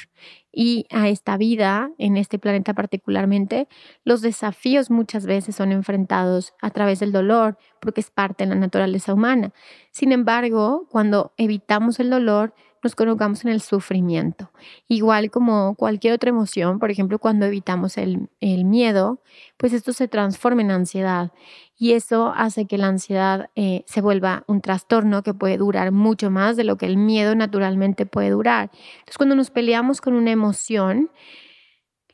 Y 0.52 0.86
a 0.90 1.08
esta 1.08 1.36
vida, 1.36 1.90
en 1.98 2.16
este 2.16 2.38
planeta 2.38 2.74
particularmente, 2.74 3.68
los 4.04 4.22
desafíos 4.22 4.90
muchas 4.90 5.26
veces 5.26 5.56
son 5.56 5.72
enfrentados 5.72 6.54
a 6.60 6.70
través 6.70 7.00
del 7.00 7.12
dolor, 7.12 7.58
porque 7.80 8.00
es 8.00 8.10
parte 8.10 8.44
de 8.44 8.50
la 8.50 8.56
naturaleza 8.56 9.14
humana. 9.14 9.52
Sin 9.90 10.12
embargo, 10.12 10.86
cuando 10.90 11.32
evitamos 11.36 11.98
el 12.00 12.10
dolor, 12.10 12.54
nos 12.84 12.94
colocamos 12.94 13.44
en 13.44 13.50
el 13.50 13.60
sufrimiento. 13.60 14.50
Igual 14.86 15.30
como 15.30 15.74
cualquier 15.74 16.14
otra 16.14 16.30
emoción, 16.30 16.78
por 16.78 16.90
ejemplo, 16.90 17.18
cuando 17.18 17.46
evitamos 17.46 17.98
el, 17.98 18.28
miedo, 18.40 19.20
pues 19.56 19.72
esto 19.72 19.92
se 19.92 20.06
transforma 20.06 20.62
en 20.62 20.70
ansiedad 20.70 21.32
y 21.76 21.92
eso 21.92 22.32
hace 22.36 22.66
que 22.66 22.78
la 22.78 22.86
ansiedad 22.86 23.50
eh, 23.56 23.84
se 23.86 24.00
vuelva 24.00 24.44
un 24.46 24.60
trastorno 24.60 25.22
que 25.22 25.34
puede 25.34 25.56
durar 25.56 25.90
mucho 25.90 26.30
más 26.30 26.56
de 26.56 26.64
lo 26.64 26.76
que 26.76 26.86
el 26.86 26.96
miedo 26.96 27.34
naturalmente 27.34 28.06
puede 28.06 28.30
durar. 28.30 28.70
Entonces, 28.98 29.16
cuando 29.16 29.34
nos 29.34 29.50
peleamos 29.50 30.00
con 30.00 30.14
una 30.14 30.30
emoción, 30.30 31.10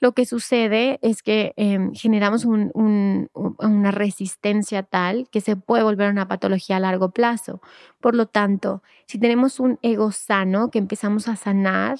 lo 0.00 0.12
que 0.12 0.24
sucede 0.24 0.98
es 1.02 1.22
que 1.22 1.52
em, 1.56 1.92
generamos 1.92 2.46
una 2.46 3.90
resistencia 3.90 4.82
tal 4.82 5.28
que 5.30 5.42
se 5.42 5.56
puede 5.56 5.82
volver 5.82 6.10
una 6.10 6.26
patología 6.26 6.76
a 6.76 6.80
largo 6.80 7.10
plazo. 7.10 7.60
Por 8.00 8.14
lo 8.14 8.26
tanto, 8.26 8.82
si 9.06 9.18
tenemos 9.18 9.60
un 9.60 9.78
ego 9.82 10.10
sano 10.10 10.70
que 10.70 10.78
empezamos 10.78 11.28
a 11.28 11.36
sanar, 11.36 11.98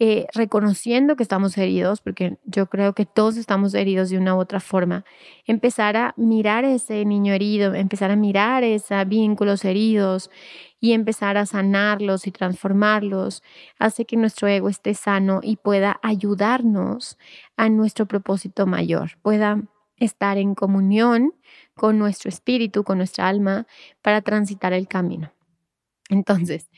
eh, 0.00 0.26
reconociendo 0.32 1.16
que 1.16 1.24
estamos 1.24 1.58
heridos, 1.58 2.00
porque 2.00 2.38
yo 2.44 2.66
creo 2.66 2.92
que 2.92 3.04
todos 3.04 3.36
estamos 3.36 3.74
heridos 3.74 4.10
de 4.10 4.18
una 4.18 4.36
u 4.36 4.38
otra 4.38 4.60
forma, 4.60 5.04
empezar 5.44 5.96
a 5.96 6.14
mirar 6.16 6.64
ese 6.64 7.04
niño 7.04 7.32
herido, 7.34 7.74
empezar 7.74 8.12
a 8.12 8.16
mirar 8.16 8.62
esos 8.62 9.08
vínculos 9.08 9.64
heridos 9.64 10.30
y 10.78 10.92
empezar 10.92 11.36
a 11.36 11.46
sanarlos 11.46 12.28
y 12.28 12.30
transformarlos, 12.30 13.42
hace 13.80 14.04
que 14.04 14.16
nuestro 14.16 14.46
ego 14.46 14.68
esté 14.68 14.94
sano 14.94 15.40
y 15.42 15.56
pueda 15.56 15.98
ayudarnos 16.02 17.18
a 17.56 17.68
nuestro 17.68 18.06
propósito 18.06 18.66
mayor, 18.66 19.18
pueda 19.22 19.62
estar 19.96 20.38
en 20.38 20.54
comunión 20.54 21.34
con 21.74 21.98
nuestro 21.98 22.28
espíritu, 22.28 22.84
con 22.84 22.98
nuestra 22.98 23.26
alma, 23.26 23.66
para 24.00 24.22
transitar 24.22 24.72
el 24.72 24.86
camino. 24.86 25.32
Entonces, 26.10 26.70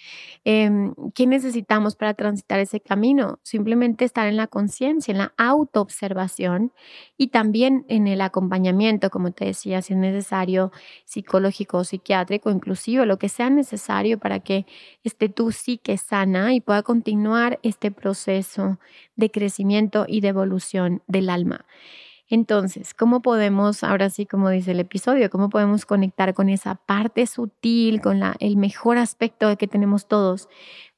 em, 0.44 0.94
¿qué 1.14 1.26
necesitamos 1.26 1.94
para 1.96 2.14
transitar 2.14 2.58
ese 2.60 2.80
camino? 2.80 3.38
Simplemente 3.44 4.04
estar 4.04 4.26
en 4.26 4.36
la 4.36 4.48
conciencia, 4.48 5.12
en 5.12 5.18
la 5.18 5.32
autoobservación 5.36 6.72
y 7.16 7.28
también 7.28 7.84
en 7.88 8.06
el 8.08 8.20
acompañamiento, 8.22 9.10
como 9.10 9.30
te 9.32 9.44
decía, 9.46 9.82
si 9.82 9.92
es 9.92 9.98
necesario 9.98 10.72
psicológico 11.04 11.78
o 11.78 11.84
psiquiátrico, 11.84 12.50
inclusive 12.50 13.06
lo 13.06 13.18
que 13.18 13.28
sea 13.28 13.50
necesario 13.50 14.18
para 14.18 14.40
que 14.40 14.66
esté 15.04 15.28
tu 15.28 15.52
psique 15.52 15.96
sana 15.96 16.52
y 16.54 16.60
pueda 16.60 16.82
continuar 16.82 17.60
este 17.62 17.90
proceso 17.92 18.78
de 19.16 19.30
crecimiento 19.30 20.06
y 20.08 20.20
de 20.22 20.28
evolución 20.28 21.02
del 21.06 21.30
alma. 21.30 21.66
Entonces, 22.30 22.94
¿cómo 22.94 23.22
podemos, 23.22 23.82
ahora 23.82 24.08
sí 24.08 24.24
como 24.24 24.48
dice 24.50 24.70
el 24.70 24.80
episodio, 24.80 25.28
cómo 25.30 25.50
podemos 25.50 25.84
conectar 25.84 26.32
con 26.32 26.48
esa 26.48 26.76
parte 26.76 27.26
sutil, 27.26 28.00
con 28.00 28.20
la, 28.20 28.36
el 28.38 28.56
mejor 28.56 28.98
aspecto 28.98 29.54
que 29.58 29.66
tenemos 29.66 30.06
todos 30.06 30.48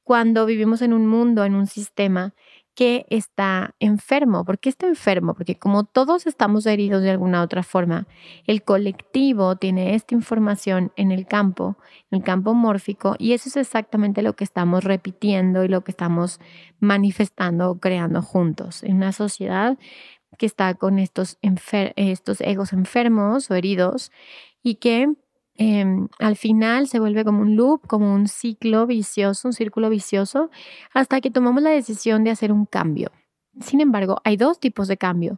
cuando 0.03 0.45
vivimos 0.45 0.83
en 0.83 0.93
un 0.93 1.07
mundo, 1.07 1.43
en 1.43 1.55
un 1.55 1.65
sistema 1.65 2.33
que 2.75 3.05
está 3.09 3.75
enfermo. 3.79 4.45
¿Por 4.45 4.59
qué 4.59 4.69
está 4.69 4.87
enfermo? 4.87 5.33
Porque 5.33 5.55
como 5.57 5.83
todos 5.83 6.25
estamos 6.25 6.65
heridos 6.65 7.01
de 7.01 7.11
alguna 7.11 7.41
otra 7.41 7.63
forma, 7.63 8.07
el 8.45 8.63
colectivo 8.63 9.55
tiene 9.55 9.95
esta 9.95 10.15
información 10.15 10.91
en 10.95 11.11
el 11.11 11.25
campo, 11.25 11.77
en 12.11 12.19
el 12.19 12.23
campo 12.23 12.53
mórfico, 12.53 13.15
y 13.19 13.33
eso 13.33 13.49
es 13.49 13.57
exactamente 13.57 14.21
lo 14.21 14.33
que 14.33 14.43
estamos 14.43 14.83
repitiendo 14.83 15.63
y 15.63 15.67
lo 15.67 15.81
que 15.81 15.91
estamos 15.91 16.39
manifestando 16.79 17.71
o 17.71 17.79
creando 17.79 18.21
juntos. 18.21 18.83
En 18.83 18.97
una 18.97 19.11
sociedad 19.11 19.77
que 20.37 20.45
está 20.45 20.73
con 20.75 20.99
estos, 20.99 21.37
estos 21.41 22.41
egos 22.41 22.73
enfermos 22.73 23.49
o 23.51 23.55
heridos 23.55 24.11
y 24.61 24.75
que 24.75 25.07
em, 25.55 26.07
al 26.19 26.35
final 26.35 26.87
se 26.87 26.99
vuelve 26.99 27.23
como 27.23 27.41
un 27.41 27.55
loop, 27.55 27.87
como 27.87 28.13
un 28.13 28.27
ciclo 28.27 28.87
vicioso, 28.87 29.47
un 29.47 29.53
círculo 29.53 29.89
vicioso, 29.89 30.49
hasta 30.93 31.21
que 31.21 31.31
tomamos 31.31 31.61
la 31.61 31.69
decisión 31.69 32.23
de 32.23 32.31
hacer 32.31 32.51
un 32.51 32.65
cambio. 32.65 33.11
Sin 33.59 33.81
embargo, 33.81 34.19
hay 34.23 34.37
dos 34.37 34.59
tipos 34.59 34.87
de 34.87 34.97
cambio. 34.97 35.37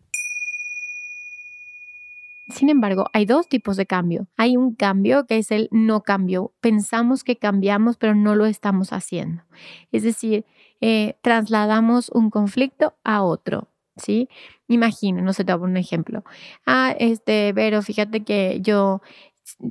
Sin 2.51 2.69
embargo, 2.69 3.05
hay 3.13 3.25
dos 3.25 3.47
tipos 3.47 3.77
de 3.77 3.85
cambio. 3.85 4.27
Hay 4.37 4.57
un 4.57 4.75
cambio 4.75 5.25
que 5.25 5.37
es 5.37 5.51
el 5.51 5.67
no 5.71 6.01
cambio. 6.01 6.53
Pensamos 6.61 7.23
que 7.23 7.37
cambiamos, 7.37 7.97
pero 7.97 8.15
no 8.15 8.35
lo 8.35 8.45
estamos 8.45 8.93
haciendo. 8.93 9.43
Es 9.91 10.03
decir, 10.03 10.45
eh, 10.81 11.15
trasladamos 11.21 12.09
un 12.09 12.29
conflicto 12.29 12.95
a 13.03 13.23
otro. 13.23 13.67
¿Sí? 13.97 14.29
Imagina, 14.67 15.21
no 15.21 15.33
sé, 15.33 15.43
te 15.43 15.51
voy 15.51 15.57
a 15.57 15.59
poner 15.59 15.73
un 15.73 15.77
ejemplo. 15.77 16.23
Ah, 16.65 16.95
este, 16.97 17.53
pero 17.53 17.81
fíjate 17.81 18.23
que 18.23 18.59
yo 18.61 19.01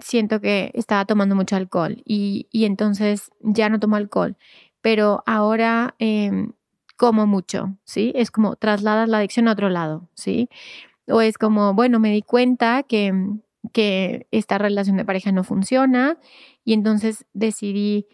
siento 0.00 0.40
que 0.40 0.70
estaba 0.74 1.04
tomando 1.04 1.34
mucho 1.34 1.56
alcohol 1.56 2.02
y, 2.04 2.46
entonces 2.52 3.30
ya 3.40 3.68
no 3.68 3.80
tomo 3.80 3.96
alcohol, 3.96 4.36
pero 4.82 5.22
ahora 5.26 5.94
em, 5.98 6.52
como 6.96 7.26
mucho, 7.26 7.76
¿sí? 7.84 8.12
Es 8.14 8.30
como 8.30 8.56
trasladas 8.56 9.08
la 9.08 9.18
adicción 9.18 9.48
a 9.48 9.52
otro 9.52 9.70
lado, 9.70 10.08
¿sí? 10.14 10.48
O 11.10 11.20
es 11.20 11.38
como, 11.38 11.74
bueno, 11.74 11.98
me 11.98 12.12
di 12.12 12.22
cuenta 12.22 12.82
que, 12.82 13.12
que 13.72 14.26
esta 14.30 14.58
relación 14.58 14.96
de 14.96 15.04
pareja 15.04 15.32
no 15.32 15.44
funciona 15.44 16.18
y 16.64 16.72
entonces 16.72 17.26
decidí 17.32 18.06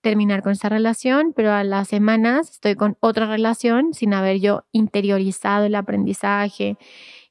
terminar 0.00 0.42
con 0.42 0.52
esta 0.52 0.68
relación, 0.68 1.32
pero 1.34 1.52
a 1.52 1.64
las 1.64 1.88
semanas 1.88 2.50
estoy 2.50 2.74
con 2.74 2.96
otra 3.00 3.26
relación 3.26 3.94
sin 3.94 4.14
haber 4.14 4.40
yo 4.40 4.64
interiorizado 4.72 5.64
el 5.64 5.74
aprendizaje 5.76 6.76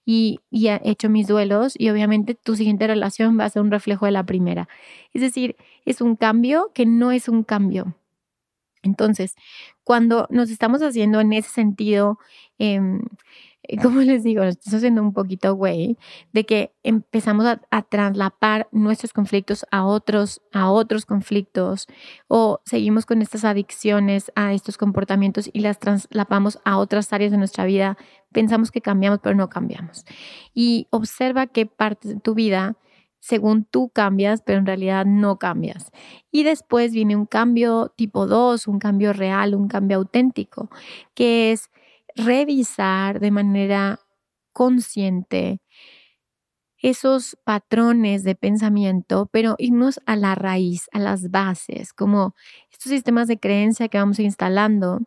y, 0.05 0.39
y 0.49 0.69
hecho 0.69 1.09
mis 1.09 1.27
duelos 1.27 1.73
y 1.77 1.89
obviamente 1.89 2.33
tu 2.33 2.55
siguiente 2.55 2.87
relación 2.87 3.37
va 3.39 3.45
a 3.45 3.49
ser 3.49 3.61
un 3.61 3.71
reflejo 3.71 4.05
de 4.05 4.13
la 4.13 4.25
primera. 4.25 4.69
Es 5.13 5.21
decir, 5.21 5.57
es 5.85 6.01
un 6.01 6.15
cambio 6.15 6.71
que 6.73 6.85
no 6.85 7.11
es 7.11 7.27
un 7.27 7.43
cambio. 7.43 7.95
Entonces, 8.83 9.35
cuando 9.83 10.27
nos 10.31 10.49
estamos 10.49 10.81
haciendo 10.81 11.19
en 11.19 11.33
ese 11.33 11.49
sentido, 11.49 12.17
eh, 12.57 12.79
como 13.81 14.01
les 14.01 14.23
digo, 14.23 14.43
estamos 14.43 14.77
haciendo 14.77 15.01
un 15.01 15.13
poquito 15.13 15.55
güey, 15.55 15.97
de 16.33 16.45
que 16.45 16.73
empezamos 16.83 17.45
a, 17.45 17.61
a, 17.69 17.81
traslapar 17.83 18.67
nuestros 18.71 19.13
conflictos 19.13 19.65
a 19.71 19.85
otros, 19.85 20.41
a 20.51 20.71
otros 20.71 21.05
conflictos, 21.05 21.87
o 22.27 22.61
seguimos 22.65 23.05
con 23.05 23.21
estas 23.21 23.45
adicciones 23.45 24.31
a 24.35 24.53
estos 24.53 24.77
comportamientos 24.77 25.49
y 25.51 25.59
las 25.61 25.79
traslapamos 25.79 26.59
a 26.65 26.77
otras 26.77 27.13
áreas 27.13 27.31
de 27.31 27.37
nuestra 27.37 27.65
vida. 27.65 27.97
Pensamos 28.31 28.71
que 28.71 28.81
cambiamos, 28.81 29.19
pero 29.21 29.35
no 29.35 29.49
cambiamos. 29.49 30.05
Y 30.53 30.87
observa 30.89 31.47
qué 31.47 31.65
partes 31.65 32.13
de 32.13 32.19
tu 32.19 32.33
vida, 32.33 32.77
según 33.19 33.65
tú 33.65 33.89
cambias, 33.89 34.41
pero 34.41 34.59
en 34.59 34.65
realidad 34.65 35.05
no 35.05 35.37
cambias. 35.37 35.91
Y 36.31 36.43
después 36.43 36.91
viene 36.91 37.15
un 37.15 37.27
cambio 37.27 37.93
tipo 37.95 38.25
2, 38.25 38.67
un 38.67 38.79
cambio 38.79 39.13
real, 39.13 39.53
un 39.53 39.67
cambio 39.67 39.97
auténtico, 39.97 40.69
que 41.13 41.51
es 41.51 41.69
revisar 42.15 43.19
de 43.19 43.31
manera 43.31 43.99
consciente 44.53 45.59
esos 46.79 47.37
patrones 47.43 48.23
de 48.23 48.35
pensamiento, 48.35 49.29
pero 49.31 49.55
irnos 49.59 50.01
a 50.07 50.15
la 50.15 50.33
raíz, 50.35 50.87
a 50.93 50.99
las 50.99 51.29
bases, 51.29 51.93
como 51.93 52.33
estos 52.71 52.89
sistemas 52.91 53.27
de 53.27 53.39
creencia 53.39 53.87
que 53.87 53.99
vamos 53.99 54.19
instalando, 54.19 54.99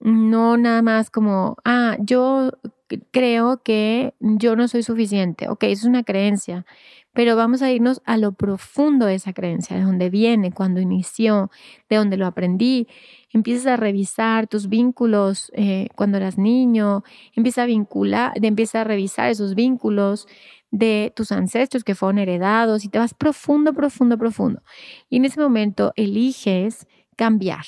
no 0.00 0.56
nada 0.56 0.82
más 0.82 1.10
como, 1.10 1.56
ah, 1.64 1.96
yo 2.00 2.50
creo 3.12 3.62
que 3.62 4.14
yo 4.20 4.56
no 4.56 4.66
soy 4.66 4.82
suficiente, 4.82 5.48
ok, 5.48 5.64
eso 5.64 5.82
es 5.82 5.84
una 5.88 6.02
creencia, 6.02 6.66
pero 7.12 7.36
vamos 7.36 7.62
a 7.62 7.70
irnos 7.70 8.00
a 8.04 8.16
lo 8.16 8.32
profundo 8.32 9.06
de 9.06 9.16
esa 9.16 9.32
creencia, 9.32 9.76
de 9.76 9.82
dónde 9.82 10.10
viene, 10.10 10.52
cuando 10.52 10.80
inició, 10.80 11.50
de 11.88 11.96
dónde 11.96 12.16
lo 12.16 12.26
aprendí. 12.26 12.86
Empiezas 13.32 13.66
a 13.66 13.76
revisar 13.76 14.46
tus 14.46 14.68
vínculos 14.68 15.50
eh, 15.54 15.88
cuando 15.96 16.18
eras 16.18 16.38
niño, 16.38 17.02
empieza 17.34 17.64
a 17.64 17.66
vincular, 17.66 18.32
empieza 18.42 18.82
a 18.82 18.84
revisar 18.84 19.30
esos 19.30 19.54
vínculos 19.54 20.26
de 20.70 21.12
tus 21.16 21.32
ancestros 21.32 21.82
que 21.82 21.94
fueron 21.94 22.18
heredados 22.18 22.84
y 22.84 22.88
te 22.88 22.98
vas 22.98 23.14
profundo, 23.14 23.72
profundo, 23.72 24.16
profundo. 24.16 24.62
Y 25.08 25.16
en 25.16 25.24
ese 25.24 25.40
momento 25.40 25.92
eliges 25.96 26.86
cambiar, 27.16 27.64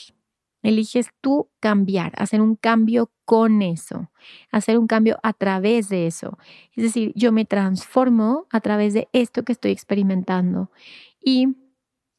eliges 0.63 1.11
tú 1.21 1.51
cambiar, 1.61 2.13
hacer 2.17 2.41
un 2.41 2.57
cambio 2.57 3.11
con 3.25 3.63
eso, 3.63 4.11
hacer 4.51 4.79
un 4.79 4.87
cambio 4.87 5.19
a 5.23 5.33
través 5.33 5.89
de 5.89 6.07
eso. 6.07 6.39
Es 6.75 6.85
decir, 6.85 7.13
yo 7.15 7.33
me 7.33 7.45
transformo 7.45 8.47
a 8.51 8.61
través 8.61 8.95
de 8.95 9.09
esto 9.13 9.45
que 9.45 9.53
estoy 9.53 9.73
experimentando 9.73 10.71
y 11.25 11.49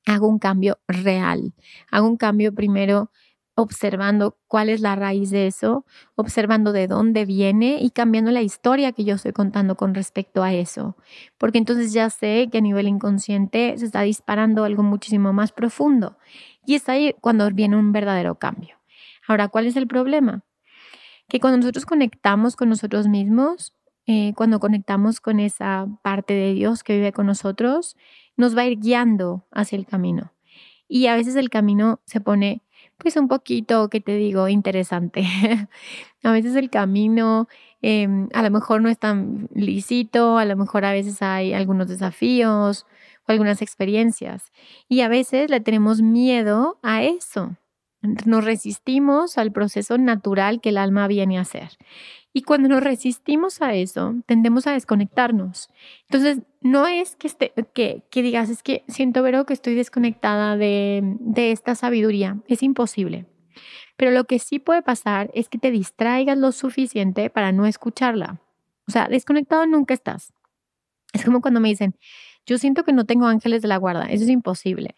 hago 0.06 0.28
un 0.28 0.40
cambio 0.40 0.80
real. 0.88 1.54
Hago 1.90 2.08
un 2.08 2.18
cambio 2.18 2.54
primero 2.54 3.10
observando 3.56 4.38
cuál 4.48 4.70
es 4.70 4.82
la 4.82 4.96
raíz 4.96 5.30
de 5.30 5.46
eso, 5.48 5.86
observando 6.16 6.72
de 6.72 6.88
dónde 6.88 7.26
viene 7.26 7.78
y 7.80 7.92
cambiando 7.92 8.32
la 8.32 8.42
historia 8.42 8.94
que 8.94 9.04
yo 9.04 9.16
estoy 9.16 9.32
contando 9.32 9.76
con 9.76 9.94
respecto 9.94 10.42
a 10.44 10.54
eso. 10.54 10.98
Porque 11.38 11.60
entonces 11.60 11.94
ya 11.94 12.10
sé 12.10 12.50
que 12.52 12.58
a 12.58 12.62
nivel 12.62 12.88
inconsciente 12.88 13.78
se 13.78 13.86
está 13.86 14.02
disparando 14.02 14.64
algo 14.64 14.82
muchísimo 14.82 15.34
más 15.34 15.52
profundo. 15.52 16.18
Y 16.66 16.76
es 16.76 16.88
ahí 16.90 17.16
cuando 17.22 17.50
viene 17.52 17.78
un 17.78 17.92
verdadero 17.92 18.36
cambio. 18.36 18.78
Ahora, 19.28 19.48
¿cuál 19.48 19.68
es 19.68 19.76
el 19.76 19.88
problema? 19.88 20.44
Que 21.28 21.40
cuando 21.40 21.58
nosotros 21.58 21.86
conectamos 21.86 22.56
con 22.56 22.70
nosotros 22.70 23.08
mismos, 23.08 23.74
eh, 24.06 24.34
cuando 24.36 24.60
conectamos 24.60 25.22
con 25.22 25.40
esa 25.40 25.88
parte 26.02 26.34
de 26.34 26.54
Dios 26.54 26.84
que 26.84 26.96
vive 26.96 27.14
con 27.14 27.26
nosotros, 27.26 27.96
nos 28.36 28.58
va 28.58 28.64
a 28.64 28.66
ir 28.66 28.80
guiando 28.80 29.46
hacia 29.52 29.78
el 29.78 29.86
camino. 29.86 30.34
Y 30.88 31.08
a 31.08 31.16
veces 31.16 31.36
el 31.36 31.50
camino 31.50 32.02
se 32.06 32.20
pone, 32.20 32.62
pues 32.98 33.16
un 33.16 33.28
poquito, 33.28 33.90
¿qué 33.90 34.02
te 34.02 34.16
digo?, 34.18 34.50
interesante. 34.50 35.24
a 36.24 36.32
veces 36.32 36.56
el 36.56 36.70
camino 36.70 37.48
em, 37.82 38.28
a 38.34 38.44
lo 38.44 38.52
mejor 38.52 38.82
no 38.82 38.90
es 38.90 39.00
tan 39.00 39.48
lícito, 39.54 40.38
a 40.38 40.46
lo 40.46 40.58
mejor 40.58 40.86
a 40.86 40.92
veces 40.92 41.22
hay 41.22 41.54
algunos 41.54 41.88
desafíos 41.88 42.86
o 43.28 43.32
algunas 43.32 43.62
experiencias. 43.62 44.52
Y 44.88 45.02
a 45.02 45.08
veces 45.08 45.50
le 45.50 45.60
tenemos 45.60 46.02
miedo 46.02 46.80
a 46.82 47.04
eso. 47.04 47.58
Nos 48.02 48.44
resistimos 48.44 49.38
al 49.38 49.52
proceso 49.52 49.98
natural 49.98 50.60
que 50.60 50.70
el 50.70 50.78
alma 50.78 51.08
viene 51.08 51.38
a 51.38 51.42
hacer. 51.42 51.78
Y 52.34 52.42
cuando 52.42 52.68
nos 52.68 52.84
resistimos 52.84 53.62
a 53.62 53.76
eso, 53.76 54.16
tendemos 54.26 54.68
a 54.68 54.74
desconectarnos. 54.74 55.70
Entonces, 56.10 56.40
no 56.62 56.88
es 56.88 57.16
que, 57.16 57.28
esté, 57.28 57.54
que, 57.74 58.04
que 58.10 58.22
digas, 58.24 58.50
es 58.50 58.64
que 58.64 58.84
siento, 58.88 59.22
Vero, 59.22 59.46
que 59.46 59.54
estoy 59.54 59.76
desconectada 59.76 60.58
de, 60.58 61.02
de 61.20 61.52
esta 61.52 61.76
sabiduría. 61.76 62.40
Es 62.48 62.64
imposible. 62.64 63.28
Pero 63.98 64.12
lo 64.12 64.26
que 64.26 64.40
sí 64.40 64.60
puede 64.60 64.82
pasar 64.82 65.30
es 65.34 65.48
que 65.48 65.60
te 65.60 65.72
distraigas 65.72 66.38
lo 66.38 66.52
suficiente 66.52 67.30
para 67.30 67.52
no 67.52 67.68
escucharla. 67.68 68.42
O 68.88 68.92
sea, 68.92 69.08
desconectado 69.08 69.66
nunca 69.66 69.94
estás. 69.94 70.34
Es 71.14 71.24
como 71.24 71.42
cuando 71.42 71.60
me 71.60 71.70
dicen, 71.70 71.96
yo 72.46 72.58
siento 72.58 72.84
que 72.84 72.94
no 72.94 73.06
tengo 73.06 73.26
ángeles 73.26 73.62
de 73.62 73.68
la 73.68 73.78
guarda. 73.78 74.06
Eso 74.06 74.24
es 74.24 74.30
imposible. 74.30 74.96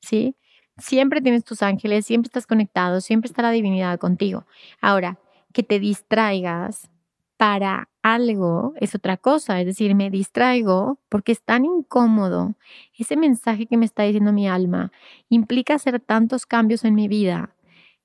¿Sí? 0.00 0.36
Siempre 0.78 1.20
tienes 1.20 1.44
tus 1.44 1.62
ángeles, 1.62 2.06
siempre 2.06 2.28
estás 2.28 2.46
conectado, 2.46 3.00
siempre 3.00 3.28
está 3.28 3.42
la 3.42 3.50
divinidad 3.50 3.98
contigo. 3.98 4.46
Ahora, 4.80 5.18
que 5.52 5.62
te 5.62 5.80
distraigas 5.80 6.90
para 7.36 7.88
algo 8.02 8.74
es 8.76 8.94
otra 8.94 9.16
cosa, 9.16 9.60
es 9.60 9.66
decir, 9.66 9.94
me 9.94 10.10
distraigo 10.10 11.00
porque 11.08 11.32
es 11.32 11.42
tan 11.42 11.64
incómodo. 11.64 12.54
Ese 12.96 13.16
mensaje 13.16 13.66
que 13.66 13.76
me 13.76 13.84
está 13.86 14.04
diciendo 14.04 14.32
mi 14.32 14.48
alma 14.48 14.92
implica 15.28 15.74
hacer 15.74 16.00
tantos 16.00 16.46
cambios 16.46 16.84
en 16.84 16.94
mi 16.94 17.08
vida 17.08 17.54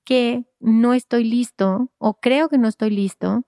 que 0.04 0.46
no 0.60 0.94
estoy 0.94 1.24
listo 1.24 1.92
o 1.98 2.20
creo 2.20 2.50
que 2.50 2.58
no 2.58 2.68
estoy 2.68 2.90
listo 2.90 3.46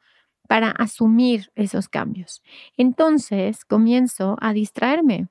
para 0.47 0.69
asumir 0.71 1.51
esos 1.55 1.89
cambios. 1.89 2.43
Entonces 2.77 3.65
comienzo 3.65 4.37
a 4.39 4.53
distraerme 4.53 5.29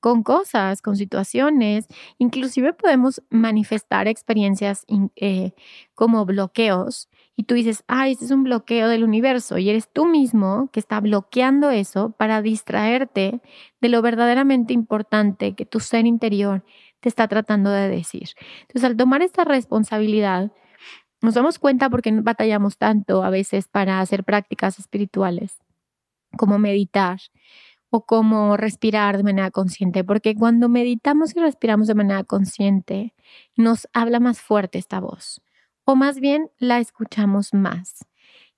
con 0.00 0.22
cosas, 0.22 0.82
con 0.82 0.96
situaciones, 0.96 1.86
inclusive 2.18 2.72
podemos 2.72 3.22
manifestar 3.30 4.08
experiencias 4.08 4.84
eh, 5.16 5.52
como 5.94 6.24
bloqueos 6.24 7.08
y 7.36 7.44
tú 7.44 7.54
dices, 7.54 7.84
ay, 7.86 8.12
este 8.12 8.24
es 8.26 8.30
un 8.30 8.44
bloqueo 8.44 8.88
del 8.88 9.04
universo 9.04 9.58
y 9.58 9.70
eres 9.70 9.88
tú 9.90 10.06
mismo 10.06 10.68
que 10.72 10.80
está 10.80 11.00
bloqueando 11.00 11.70
eso 11.70 12.10
para 12.10 12.42
distraerte 12.42 13.40
de 13.80 13.88
lo 13.88 14.02
verdaderamente 14.02 14.72
importante 14.72 15.54
que 15.54 15.64
tu 15.64 15.80
ser 15.80 16.06
interior 16.06 16.64
te 17.00 17.08
está 17.08 17.28
tratando 17.28 17.70
de 17.70 17.88
decir. 17.88 18.28
Entonces, 18.62 18.84
al 18.84 18.96
tomar 18.96 19.22
esta 19.22 19.44
responsabilidad, 19.44 20.52
nos 21.22 21.34
damos 21.34 21.58
cuenta 21.58 21.88
porque 21.90 22.12
batallamos 22.12 22.76
tanto 22.76 23.22
a 23.22 23.30
veces 23.30 23.68
para 23.68 24.00
hacer 24.00 24.24
prácticas 24.24 24.78
espirituales, 24.78 25.58
como 26.36 26.58
meditar 26.58 27.20
o 27.90 28.06
como 28.06 28.56
respirar 28.56 29.16
de 29.16 29.24
manera 29.24 29.50
consciente, 29.50 30.04
porque 30.04 30.34
cuando 30.34 30.68
meditamos 30.68 31.34
y 31.36 31.40
respiramos 31.40 31.88
de 31.88 31.94
manera 31.94 32.24
consciente, 32.24 33.14
nos 33.56 33.88
habla 33.92 34.20
más 34.20 34.40
fuerte 34.40 34.78
esta 34.78 35.00
voz 35.00 35.42
o 35.90 35.96
más 35.96 36.20
bien 36.20 36.50
la 36.58 36.78
escuchamos 36.78 37.52
más. 37.52 38.06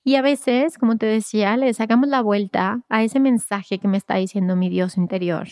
Y 0.05 0.17
a 0.17 0.23
veces, 0.23 0.79
como 0.79 0.97
te 0.97 1.07
decía, 1.07 1.57
le 1.57 1.73
sacamos 1.73 2.09
la 2.09 2.21
vuelta 2.21 2.83
a 2.89 3.05
ese 3.05 3.21
mensaje 3.21 3.79
que 3.79 3.89
me 3.89 3.97
está 3.97 4.17
diciendo 4.17 4.57
mi 4.57 4.69
Dios 4.69 4.97
interior 4.97 5.49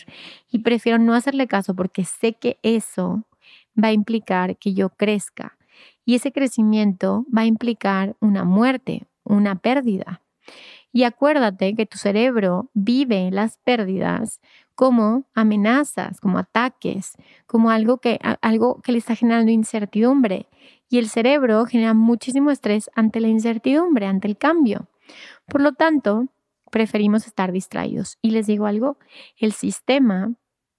y 0.51 0.59
prefiero 0.59 0.99
no 0.99 1.13
hacerle 1.15 1.47
caso 1.47 1.73
porque 1.73 2.03
sé 2.03 2.33
que 2.33 2.59
eso 2.61 3.23
va 3.81 3.87
a 3.89 3.93
implicar 3.93 4.57
que 4.57 4.73
yo 4.73 4.89
crezca 4.89 5.57
y 6.05 6.15
ese 6.15 6.31
crecimiento 6.31 7.25
va 7.35 7.41
a 7.41 7.45
implicar 7.45 8.15
una 8.19 8.43
muerte, 8.43 9.07
una 9.23 9.55
pérdida. 9.55 10.21
Y 10.93 11.03
acuérdate 11.03 11.75
que 11.75 11.85
tu 11.85 11.97
cerebro 11.97 12.69
vive 12.73 13.29
las 13.31 13.57
pérdidas 13.57 14.41
como 14.75 15.25
amenazas, 15.33 16.19
como 16.19 16.37
ataques, 16.37 17.13
como 17.45 17.69
algo 17.69 17.99
que, 17.99 18.19
algo 18.41 18.81
que 18.81 18.91
le 18.91 18.97
está 18.97 19.15
generando 19.15 19.51
incertidumbre. 19.51 20.47
Y 20.89 20.97
el 20.97 21.07
cerebro 21.07 21.65
genera 21.65 21.93
muchísimo 21.93 22.51
estrés 22.51 22.89
ante 22.95 23.21
la 23.21 23.29
incertidumbre, 23.29 24.05
ante 24.05 24.27
el 24.27 24.37
cambio. 24.37 24.87
Por 25.47 25.61
lo 25.61 25.73
tanto, 25.73 26.27
preferimos 26.71 27.25
estar 27.25 27.53
distraídos. 27.53 28.17
Y 28.21 28.31
les 28.31 28.47
digo 28.47 28.65
algo, 28.65 28.97
el 29.37 29.53
sistema, 29.53 30.33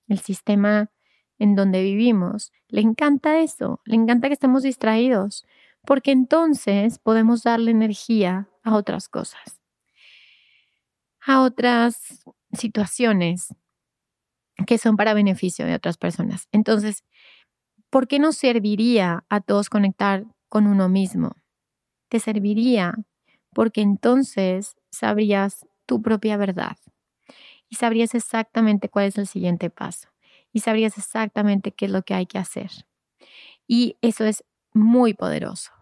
el 0.09 0.19
sistema 0.19 0.91
en 1.39 1.55
donde 1.55 1.83
vivimos, 1.83 2.53
le 2.69 2.83
encanta 2.83 3.41
eso, 3.41 3.81
le 3.85 3.97
encanta 3.97 4.29
que 4.29 4.35
estemos 4.35 4.63
distraídos, 4.63 5.47
porque 5.85 6.13
entonces 6.13 6.99
podemos 6.99 7.43
darle 7.43 7.71
energía 7.71 8.49
a 8.63 8.77
otras 8.77 9.09
cosas 9.09 9.62
a 11.27 11.43
otras 11.43 12.25
situaciones 12.53 13.55
que 14.67 14.79
son 14.79 14.97
para 14.97 15.15
beneficio 15.15 15.67
de 15.67 15.75
otras 15.75 15.97
personas. 15.97 16.49
Entonces, 16.53 17.05
¿por 17.91 18.09
qué 18.09 18.19
no 18.19 18.33
serviría 18.33 19.25
a 19.29 19.41
todos 19.41 19.71
conectar 19.71 20.25
con 20.49 20.67
uno 20.67 20.89
mismo? 20.89 21.37
Te 22.09 22.21
serviría 22.21 22.95
porque 23.55 23.83
entonces 23.83 24.77
sabrías 24.91 25.67
tu 25.87 26.03
propia 26.03 26.37
verdad 26.37 26.77
y 27.69 27.77
sabrías 27.77 28.15
exactamente 28.15 28.89
cuál 28.89 29.07
es 29.07 29.19
el 29.19 29.27
siguiente 29.27 29.71
paso 29.71 30.09
y 30.53 30.61
sabrías 30.61 30.99
exactamente 30.99 31.73
qué 31.73 31.87
es 31.87 31.91
lo 31.91 32.03
que 32.03 32.15
hay 32.15 32.27
que 32.27 32.39
hacer. 32.39 32.71
Y 33.67 33.97
eso 34.03 34.25
es 34.25 34.45
muy 34.75 35.15
poderoso, 35.15 35.73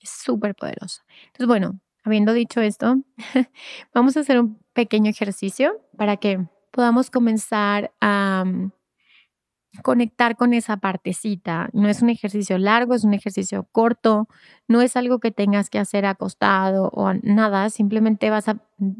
es 0.00 0.10
súper 0.10 0.54
poderoso. 0.54 1.02
Entonces, 1.26 1.46
bueno, 1.46 1.80
habiendo 2.04 2.32
dicho 2.34 2.60
esto, 2.60 2.98
vamos 3.94 4.16
a 4.16 4.20
hacer 4.20 4.38
un 4.38 4.58
pequeño 4.72 5.10
ejercicio 5.10 5.80
para 5.96 6.18
que 6.18 6.46
podamos 6.70 7.10
comenzar 7.10 7.92
a 8.00 8.44
mm, 8.46 8.72
conectar 9.82 10.36
con 10.36 10.52
esa 10.54 10.76
partecita. 10.76 11.70
No 11.72 11.88
es 11.88 12.02
un 12.02 12.10
ejercicio 12.10 12.58
largo, 12.58 12.94
es 12.94 13.04
un 13.04 13.14
ejercicio 13.14 13.66
corto, 13.72 14.28
no 14.68 14.82
es 14.82 14.96
algo 14.96 15.18
que 15.18 15.30
tengas 15.30 15.70
que 15.70 15.78
hacer 15.78 16.04
acostado 16.04 16.90
o 16.92 17.12
nada, 17.22 17.70
simplemente 17.70 18.30
vas 18.30 18.48
a 18.48 18.58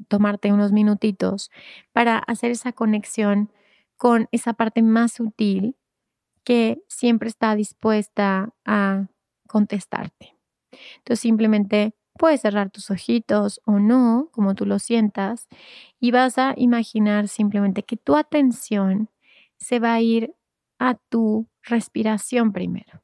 tomarte 0.09 0.53
unos 0.53 0.73
minutitos 0.73 1.51
para 1.93 2.19
hacer 2.19 2.51
esa 2.51 2.73
conexión 2.73 3.51
con 3.97 4.29
esa 4.33 4.55
parte 4.55 4.83
más 4.83 5.13
sutil 5.13 5.77
que 6.43 6.83
siempre 6.89 7.29
está 7.29 7.55
dispuesta 7.55 8.51
a 8.65 9.07
contestarte. 9.47 10.37
Entonces 10.99 11.21
simplemente 11.21 11.95
Puedes 12.17 12.43
cerrar 12.43 12.71
tus 12.71 12.91
ojitos 12.91 13.61
o 13.65 13.81
no, 13.81 14.29
como 14.31 14.55
tú 14.55 14.67
lo 14.67 14.79
sientas, 14.79 15.49
y 15.99 16.13
vas 16.13 16.39
a 16.39 16.55
imaginar 16.57 17.27
simplemente 17.27 17.83
que 17.83 17.97
tu 17.97 18.15
atención 18.15 19.11
se 19.57 19.81
va 19.81 19.95
a 19.95 20.01
ir 20.01 20.35
a 20.79 20.95
tu 20.95 21.49
respiración 21.63 22.53
primero. 22.53 23.03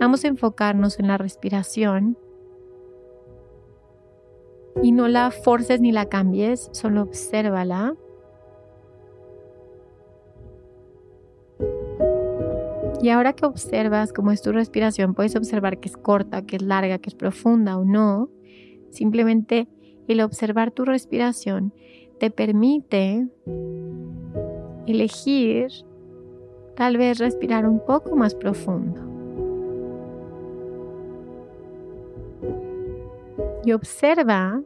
Vamos 0.00 0.24
a 0.24 0.28
enfocarnos 0.28 0.98
en 0.98 1.08
la 1.08 1.18
respiración 1.18 2.16
y 4.82 4.92
no 4.92 5.08
la 5.08 5.30
forces 5.30 5.80
ni 5.80 5.92
la 5.92 6.06
cambies, 6.06 6.70
solo 6.72 7.02
obsérvala. 7.02 7.94
Y 13.02 13.10
ahora 13.10 13.34
que 13.34 13.44
observas 13.44 14.12
cómo 14.12 14.32
es 14.32 14.40
tu 14.40 14.52
respiración, 14.52 15.14
puedes 15.14 15.36
observar 15.36 15.78
que 15.78 15.88
es 15.88 15.96
corta, 15.96 16.42
que 16.42 16.56
es 16.56 16.62
larga, 16.62 16.98
que 16.98 17.10
es 17.10 17.14
profunda 17.14 17.76
o 17.76 17.84
no. 17.84 18.30
Simplemente 18.96 19.68
el 20.08 20.22
observar 20.22 20.70
tu 20.70 20.86
respiración 20.86 21.74
te 22.18 22.30
permite 22.30 23.28
elegir 24.86 25.68
tal 26.76 26.96
vez 26.96 27.18
respirar 27.18 27.68
un 27.68 27.84
poco 27.84 28.16
más 28.16 28.34
profundo. 28.34 29.02
Y 33.66 33.72
observa 33.72 34.62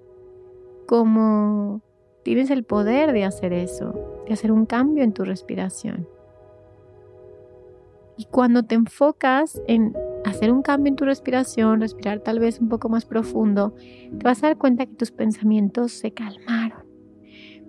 cómo 0.86 1.82
tienes 2.22 2.50
el 2.50 2.62
poder 2.62 3.12
de 3.12 3.24
hacer 3.24 3.52
eso, 3.52 4.22
de 4.28 4.34
hacer 4.34 4.52
un 4.52 4.64
cambio 4.64 5.02
en 5.02 5.12
tu 5.12 5.24
respiración. 5.24 6.06
Y 8.16 8.26
cuando 8.26 8.62
te 8.62 8.76
enfocas 8.76 9.60
en 9.66 9.92
hacer 10.24 10.52
un 10.52 10.62
cambio 10.62 10.90
en 10.90 10.96
tu 10.96 11.04
respiración, 11.04 11.80
respirar 11.80 12.20
tal 12.20 12.38
vez 12.38 12.60
un 12.60 12.68
poco 12.68 12.88
más 12.88 13.04
profundo, 13.04 13.74
te 14.18 14.24
vas 14.24 14.42
a 14.42 14.48
dar 14.48 14.58
cuenta 14.58 14.86
que 14.86 14.94
tus 14.94 15.10
pensamientos 15.10 15.92
se 15.92 16.12
calmaron, 16.12 16.84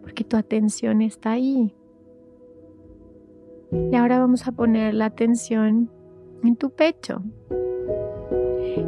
porque 0.01 0.23
tu 0.23 0.37
atención 0.37 1.01
está 1.01 1.31
ahí. 1.31 1.73
Y 3.71 3.95
ahora 3.95 4.19
vamos 4.19 4.47
a 4.47 4.51
poner 4.51 4.93
la 4.93 5.05
atención 5.05 5.89
en 6.43 6.55
tu 6.55 6.71
pecho, 6.71 7.23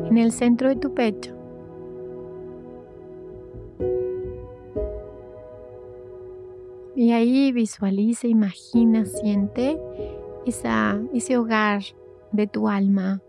en 0.10 0.18
el 0.18 0.32
centro 0.32 0.70
de 0.70 0.76
tu 0.76 0.94
pecho. 0.94 1.36
Y 6.96 7.12
ahí 7.12 7.52
visualiza, 7.52 8.28
imagina, 8.28 9.06
siente 9.06 9.80
esa, 10.46 11.02
ese 11.14 11.38
hogar 11.38 11.82
de 12.32 12.48
tu 12.48 12.68
alma, 12.68 13.22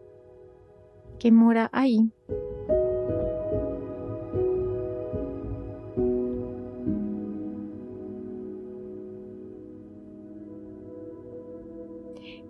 que 1.24 1.32
mora 1.32 1.70
ahí. 1.72 2.10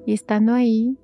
Y 0.05 0.13
estando 0.13 0.55
ahí, 0.55 0.99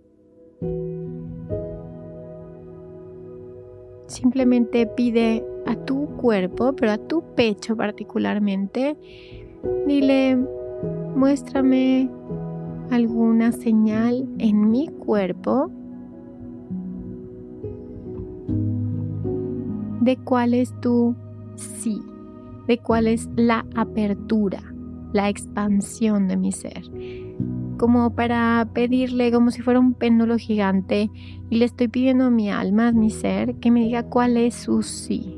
simplemente 4.09 4.89
pide 4.89 5.45
a 5.65 5.77
tu 5.77 6.07
cuerpo, 6.17 6.73
pero 6.73 6.91
a 6.91 6.99
tu 6.99 7.23
pecho 7.37 7.77
particularmente, 7.77 8.97
dile, 9.87 10.37
muéstrame 11.15 12.11
alguna 12.91 13.53
señal 13.53 14.29
en 14.39 14.71
mi 14.71 14.89
cuerpo 14.89 15.71
de 20.01 20.17
cuál 20.17 20.55
es 20.55 20.79
tu 20.81 21.15
sí, 21.57 22.03
de 22.67 22.79
cuál 22.79 23.07
es 23.07 23.29
la 23.37 23.67
apertura, 23.75 24.63
la 25.13 25.29
expansión 25.29 26.29
de 26.29 26.37
mi 26.37 26.53
ser. 26.53 26.83
Como 27.79 28.15
para 28.15 28.69
pedirle, 28.75 29.33
como 29.33 29.51
si 29.51 29.63
fuera 29.63 29.81
un 29.81 29.95
péndulo 29.95 30.37
gigante, 30.37 31.11
y 31.49 31.57
le 31.57 31.65
estoy 31.65 31.89
pidiendo 31.89 32.27
a 32.27 32.31
mi 32.31 32.51
alma, 32.51 32.89
a 32.89 32.93
mi 32.93 33.11
ser, 33.11 33.55
que 33.57 33.71
me 33.71 33.81
diga 33.81 34.03
cuál 34.05 34.37
es 34.37 34.55
su 34.55 34.83
sí. 34.83 35.37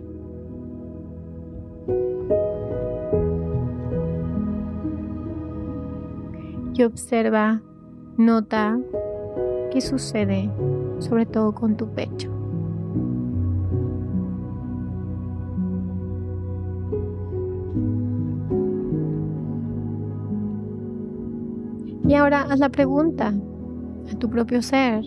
Y 6.75 6.85
observa, 6.85 7.63
nota 8.17 8.79
qué 9.71 9.81
sucede, 9.81 10.51
sobre 10.99 11.27
todo 11.27 11.55
con 11.55 11.77
tu 11.77 11.89
pecho. 11.89 12.32
Y 22.13 22.15
ahora 22.15 22.43
haz 22.43 22.59
la 22.59 22.69
pregunta 22.69 23.33
a 24.13 24.19
tu 24.19 24.29
propio 24.29 24.61
ser. 24.61 25.03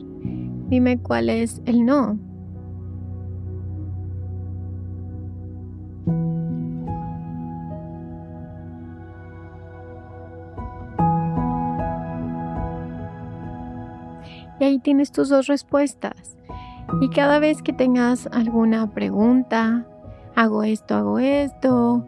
Dime 0.69 0.97
cuál 0.97 1.29
es 1.29 1.61
el 1.67 1.85
no. 1.85 2.17
Y 14.59 14.63
ahí 14.63 14.79
tienes 14.79 15.11
tus 15.11 15.29
dos 15.29 15.45
respuestas. 15.45 16.35
Y 17.01 17.09
cada 17.09 17.37
vez 17.37 17.61
que 17.61 17.71
tengas 17.71 18.27
alguna 18.31 18.89
pregunta, 18.95 19.85
hago 20.35 20.63
esto, 20.63 20.95
hago 20.95 21.19
esto, 21.19 22.03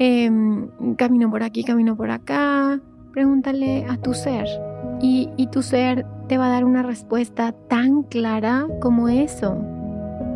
em, 0.00 0.96
camino 0.96 1.30
por 1.30 1.44
aquí, 1.44 1.62
camino 1.62 1.96
por 1.96 2.10
acá, 2.10 2.80
pregúntale 3.16 3.86
a 3.88 3.96
tu 3.96 4.12
ser. 4.12 4.46
Y, 5.00 5.30
y 5.38 5.46
tu 5.46 5.62
ser 5.62 6.04
te 6.28 6.36
va 6.36 6.48
a 6.48 6.50
dar 6.50 6.66
una 6.66 6.82
respuesta 6.82 7.52
tan 7.66 8.02
clara 8.02 8.68
como 8.78 9.08
eso, 9.08 9.56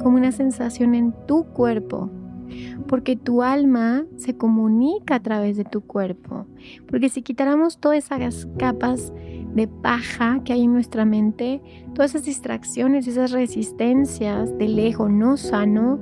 como 0.03 0.17
una 0.17 0.33
sensación 0.33 0.95
en 0.95 1.13
tu 1.27 1.45
cuerpo 1.45 2.09
porque 2.89 3.15
tu 3.15 3.43
alma 3.43 4.05
se 4.17 4.37
comunica 4.37 5.15
a 5.15 5.21
través 5.21 5.57
de 5.57 5.65
tu 5.65 5.83
cuerpo. 5.83 6.47
Porque 6.89 7.09
si 7.09 7.23
quitáramos 7.23 7.79
todas 7.79 7.99
esas 7.99 8.49
capas 8.59 9.13
de 9.55 9.69
paja 9.69 10.41
que 10.45 10.55
hay 10.55 10.65
en 10.65 10.73
nuestra 10.73 11.05
mente, 11.05 11.63
todas 11.95 12.17
esas 12.17 12.25
distracciones, 12.25 13.07
esas 13.07 13.31
resistencias 13.31 14.59
del 14.59 14.77
ego 14.81 15.09
no 15.09 15.37
sano, 15.37 16.01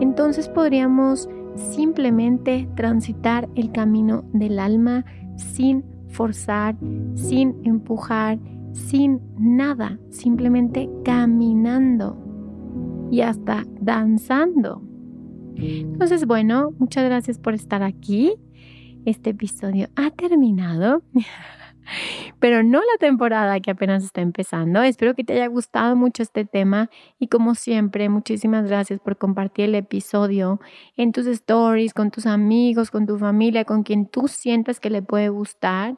entonces 0.00 0.48
podríamos 0.48 1.28
simplemente 1.74 2.66
transitar 2.76 3.50
el 3.54 3.70
camino 3.70 4.24
del 4.32 4.58
alma 4.58 5.04
sin 5.36 5.91
forzar, 6.12 6.76
sin 7.14 7.56
empujar, 7.64 8.38
sin 8.72 9.20
nada, 9.38 9.98
simplemente 10.10 10.88
caminando 11.04 12.16
y 13.10 13.20
hasta 13.20 13.64
danzando. 13.80 14.82
Entonces, 15.56 16.26
bueno, 16.26 16.72
muchas 16.78 17.04
gracias 17.04 17.38
por 17.38 17.54
estar 17.54 17.82
aquí. 17.82 18.34
Este 19.04 19.30
episodio 19.30 19.88
ha 19.96 20.10
terminado. 20.10 21.02
Pero 22.40 22.62
no 22.62 22.80
la 22.80 22.98
temporada 22.98 23.60
que 23.60 23.70
apenas 23.70 24.04
está 24.04 24.20
empezando. 24.20 24.82
Espero 24.82 25.14
que 25.14 25.24
te 25.24 25.34
haya 25.34 25.46
gustado 25.46 25.96
mucho 25.96 26.22
este 26.22 26.44
tema 26.44 26.90
y 27.18 27.28
como 27.28 27.54
siempre, 27.54 28.08
muchísimas 28.08 28.66
gracias 28.66 29.00
por 29.00 29.16
compartir 29.16 29.66
el 29.66 29.74
episodio 29.74 30.60
en 30.96 31.12
tus 31.12 31.26
stories, 31.26 31.94
con 31.94 32.10
tus 32.10 32.26
amigos, 32.26 32.90
con 32.90 33.06
tu 33.06 33.18
familia, 33.18 33.64
con 33.64 33.82
quien 33.82 34.06
tú 34.06 34.28
sientas 34.28 34.80
que 34.80 34.90
le 34.90 35.02
puede 35.02 35.28
gustar. 35.28 35.96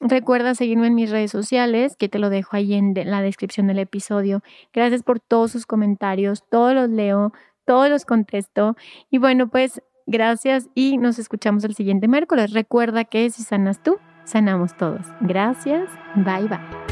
Recuerda 0.00 0.54
seguirme 0.54 0.88
en 0.88 0.94
mis 0.94 1.10
redes 1.10 1.30
sociales, 1.30 1.96
que 1.96 2.08
te 2.08 2.18
lo 2.18 2.28
dejo 2.28 2.56
ahí 2.56 2.74
en 2.74 2.94
la 2.94 3.22
descripción 3.22 3.66
del 3.66 3.78
episodio. 3.78 4.42
Gracias 4.72 5.02
por 5.02 5.20
todos 5.20 5.52
sus 5.52 5.64
comentarios, 5.64 6.44
todos 6.50 6.74
los 6.74 6.90
leo, 6.90 7.32
todos 7.64 7.88
los 7.88 8.04
contesto. 8.04 8.76
Y 9.10 9.18
bueno, 9.18 9.48
pues 9.48 9.80
gracias 10.06 10.68
y 10.74 10.98
nos 10.98 11.18
escuchamos 11.18 11.64
el 11.64 11.74
siguiente 11.74 12.08
miércoles. 12.08 12.52
Recuerda 12.52 13.04
que 13.04 13.30
si 13.30 13.42
sanas 13.42 13.82
tú, 13.82 13.96
sanamos 14.26 14.74
todos. 14.74 15.06
Gracias. 15.20 15.88
Bye 16.16 16.48
bye. 16.48 16.85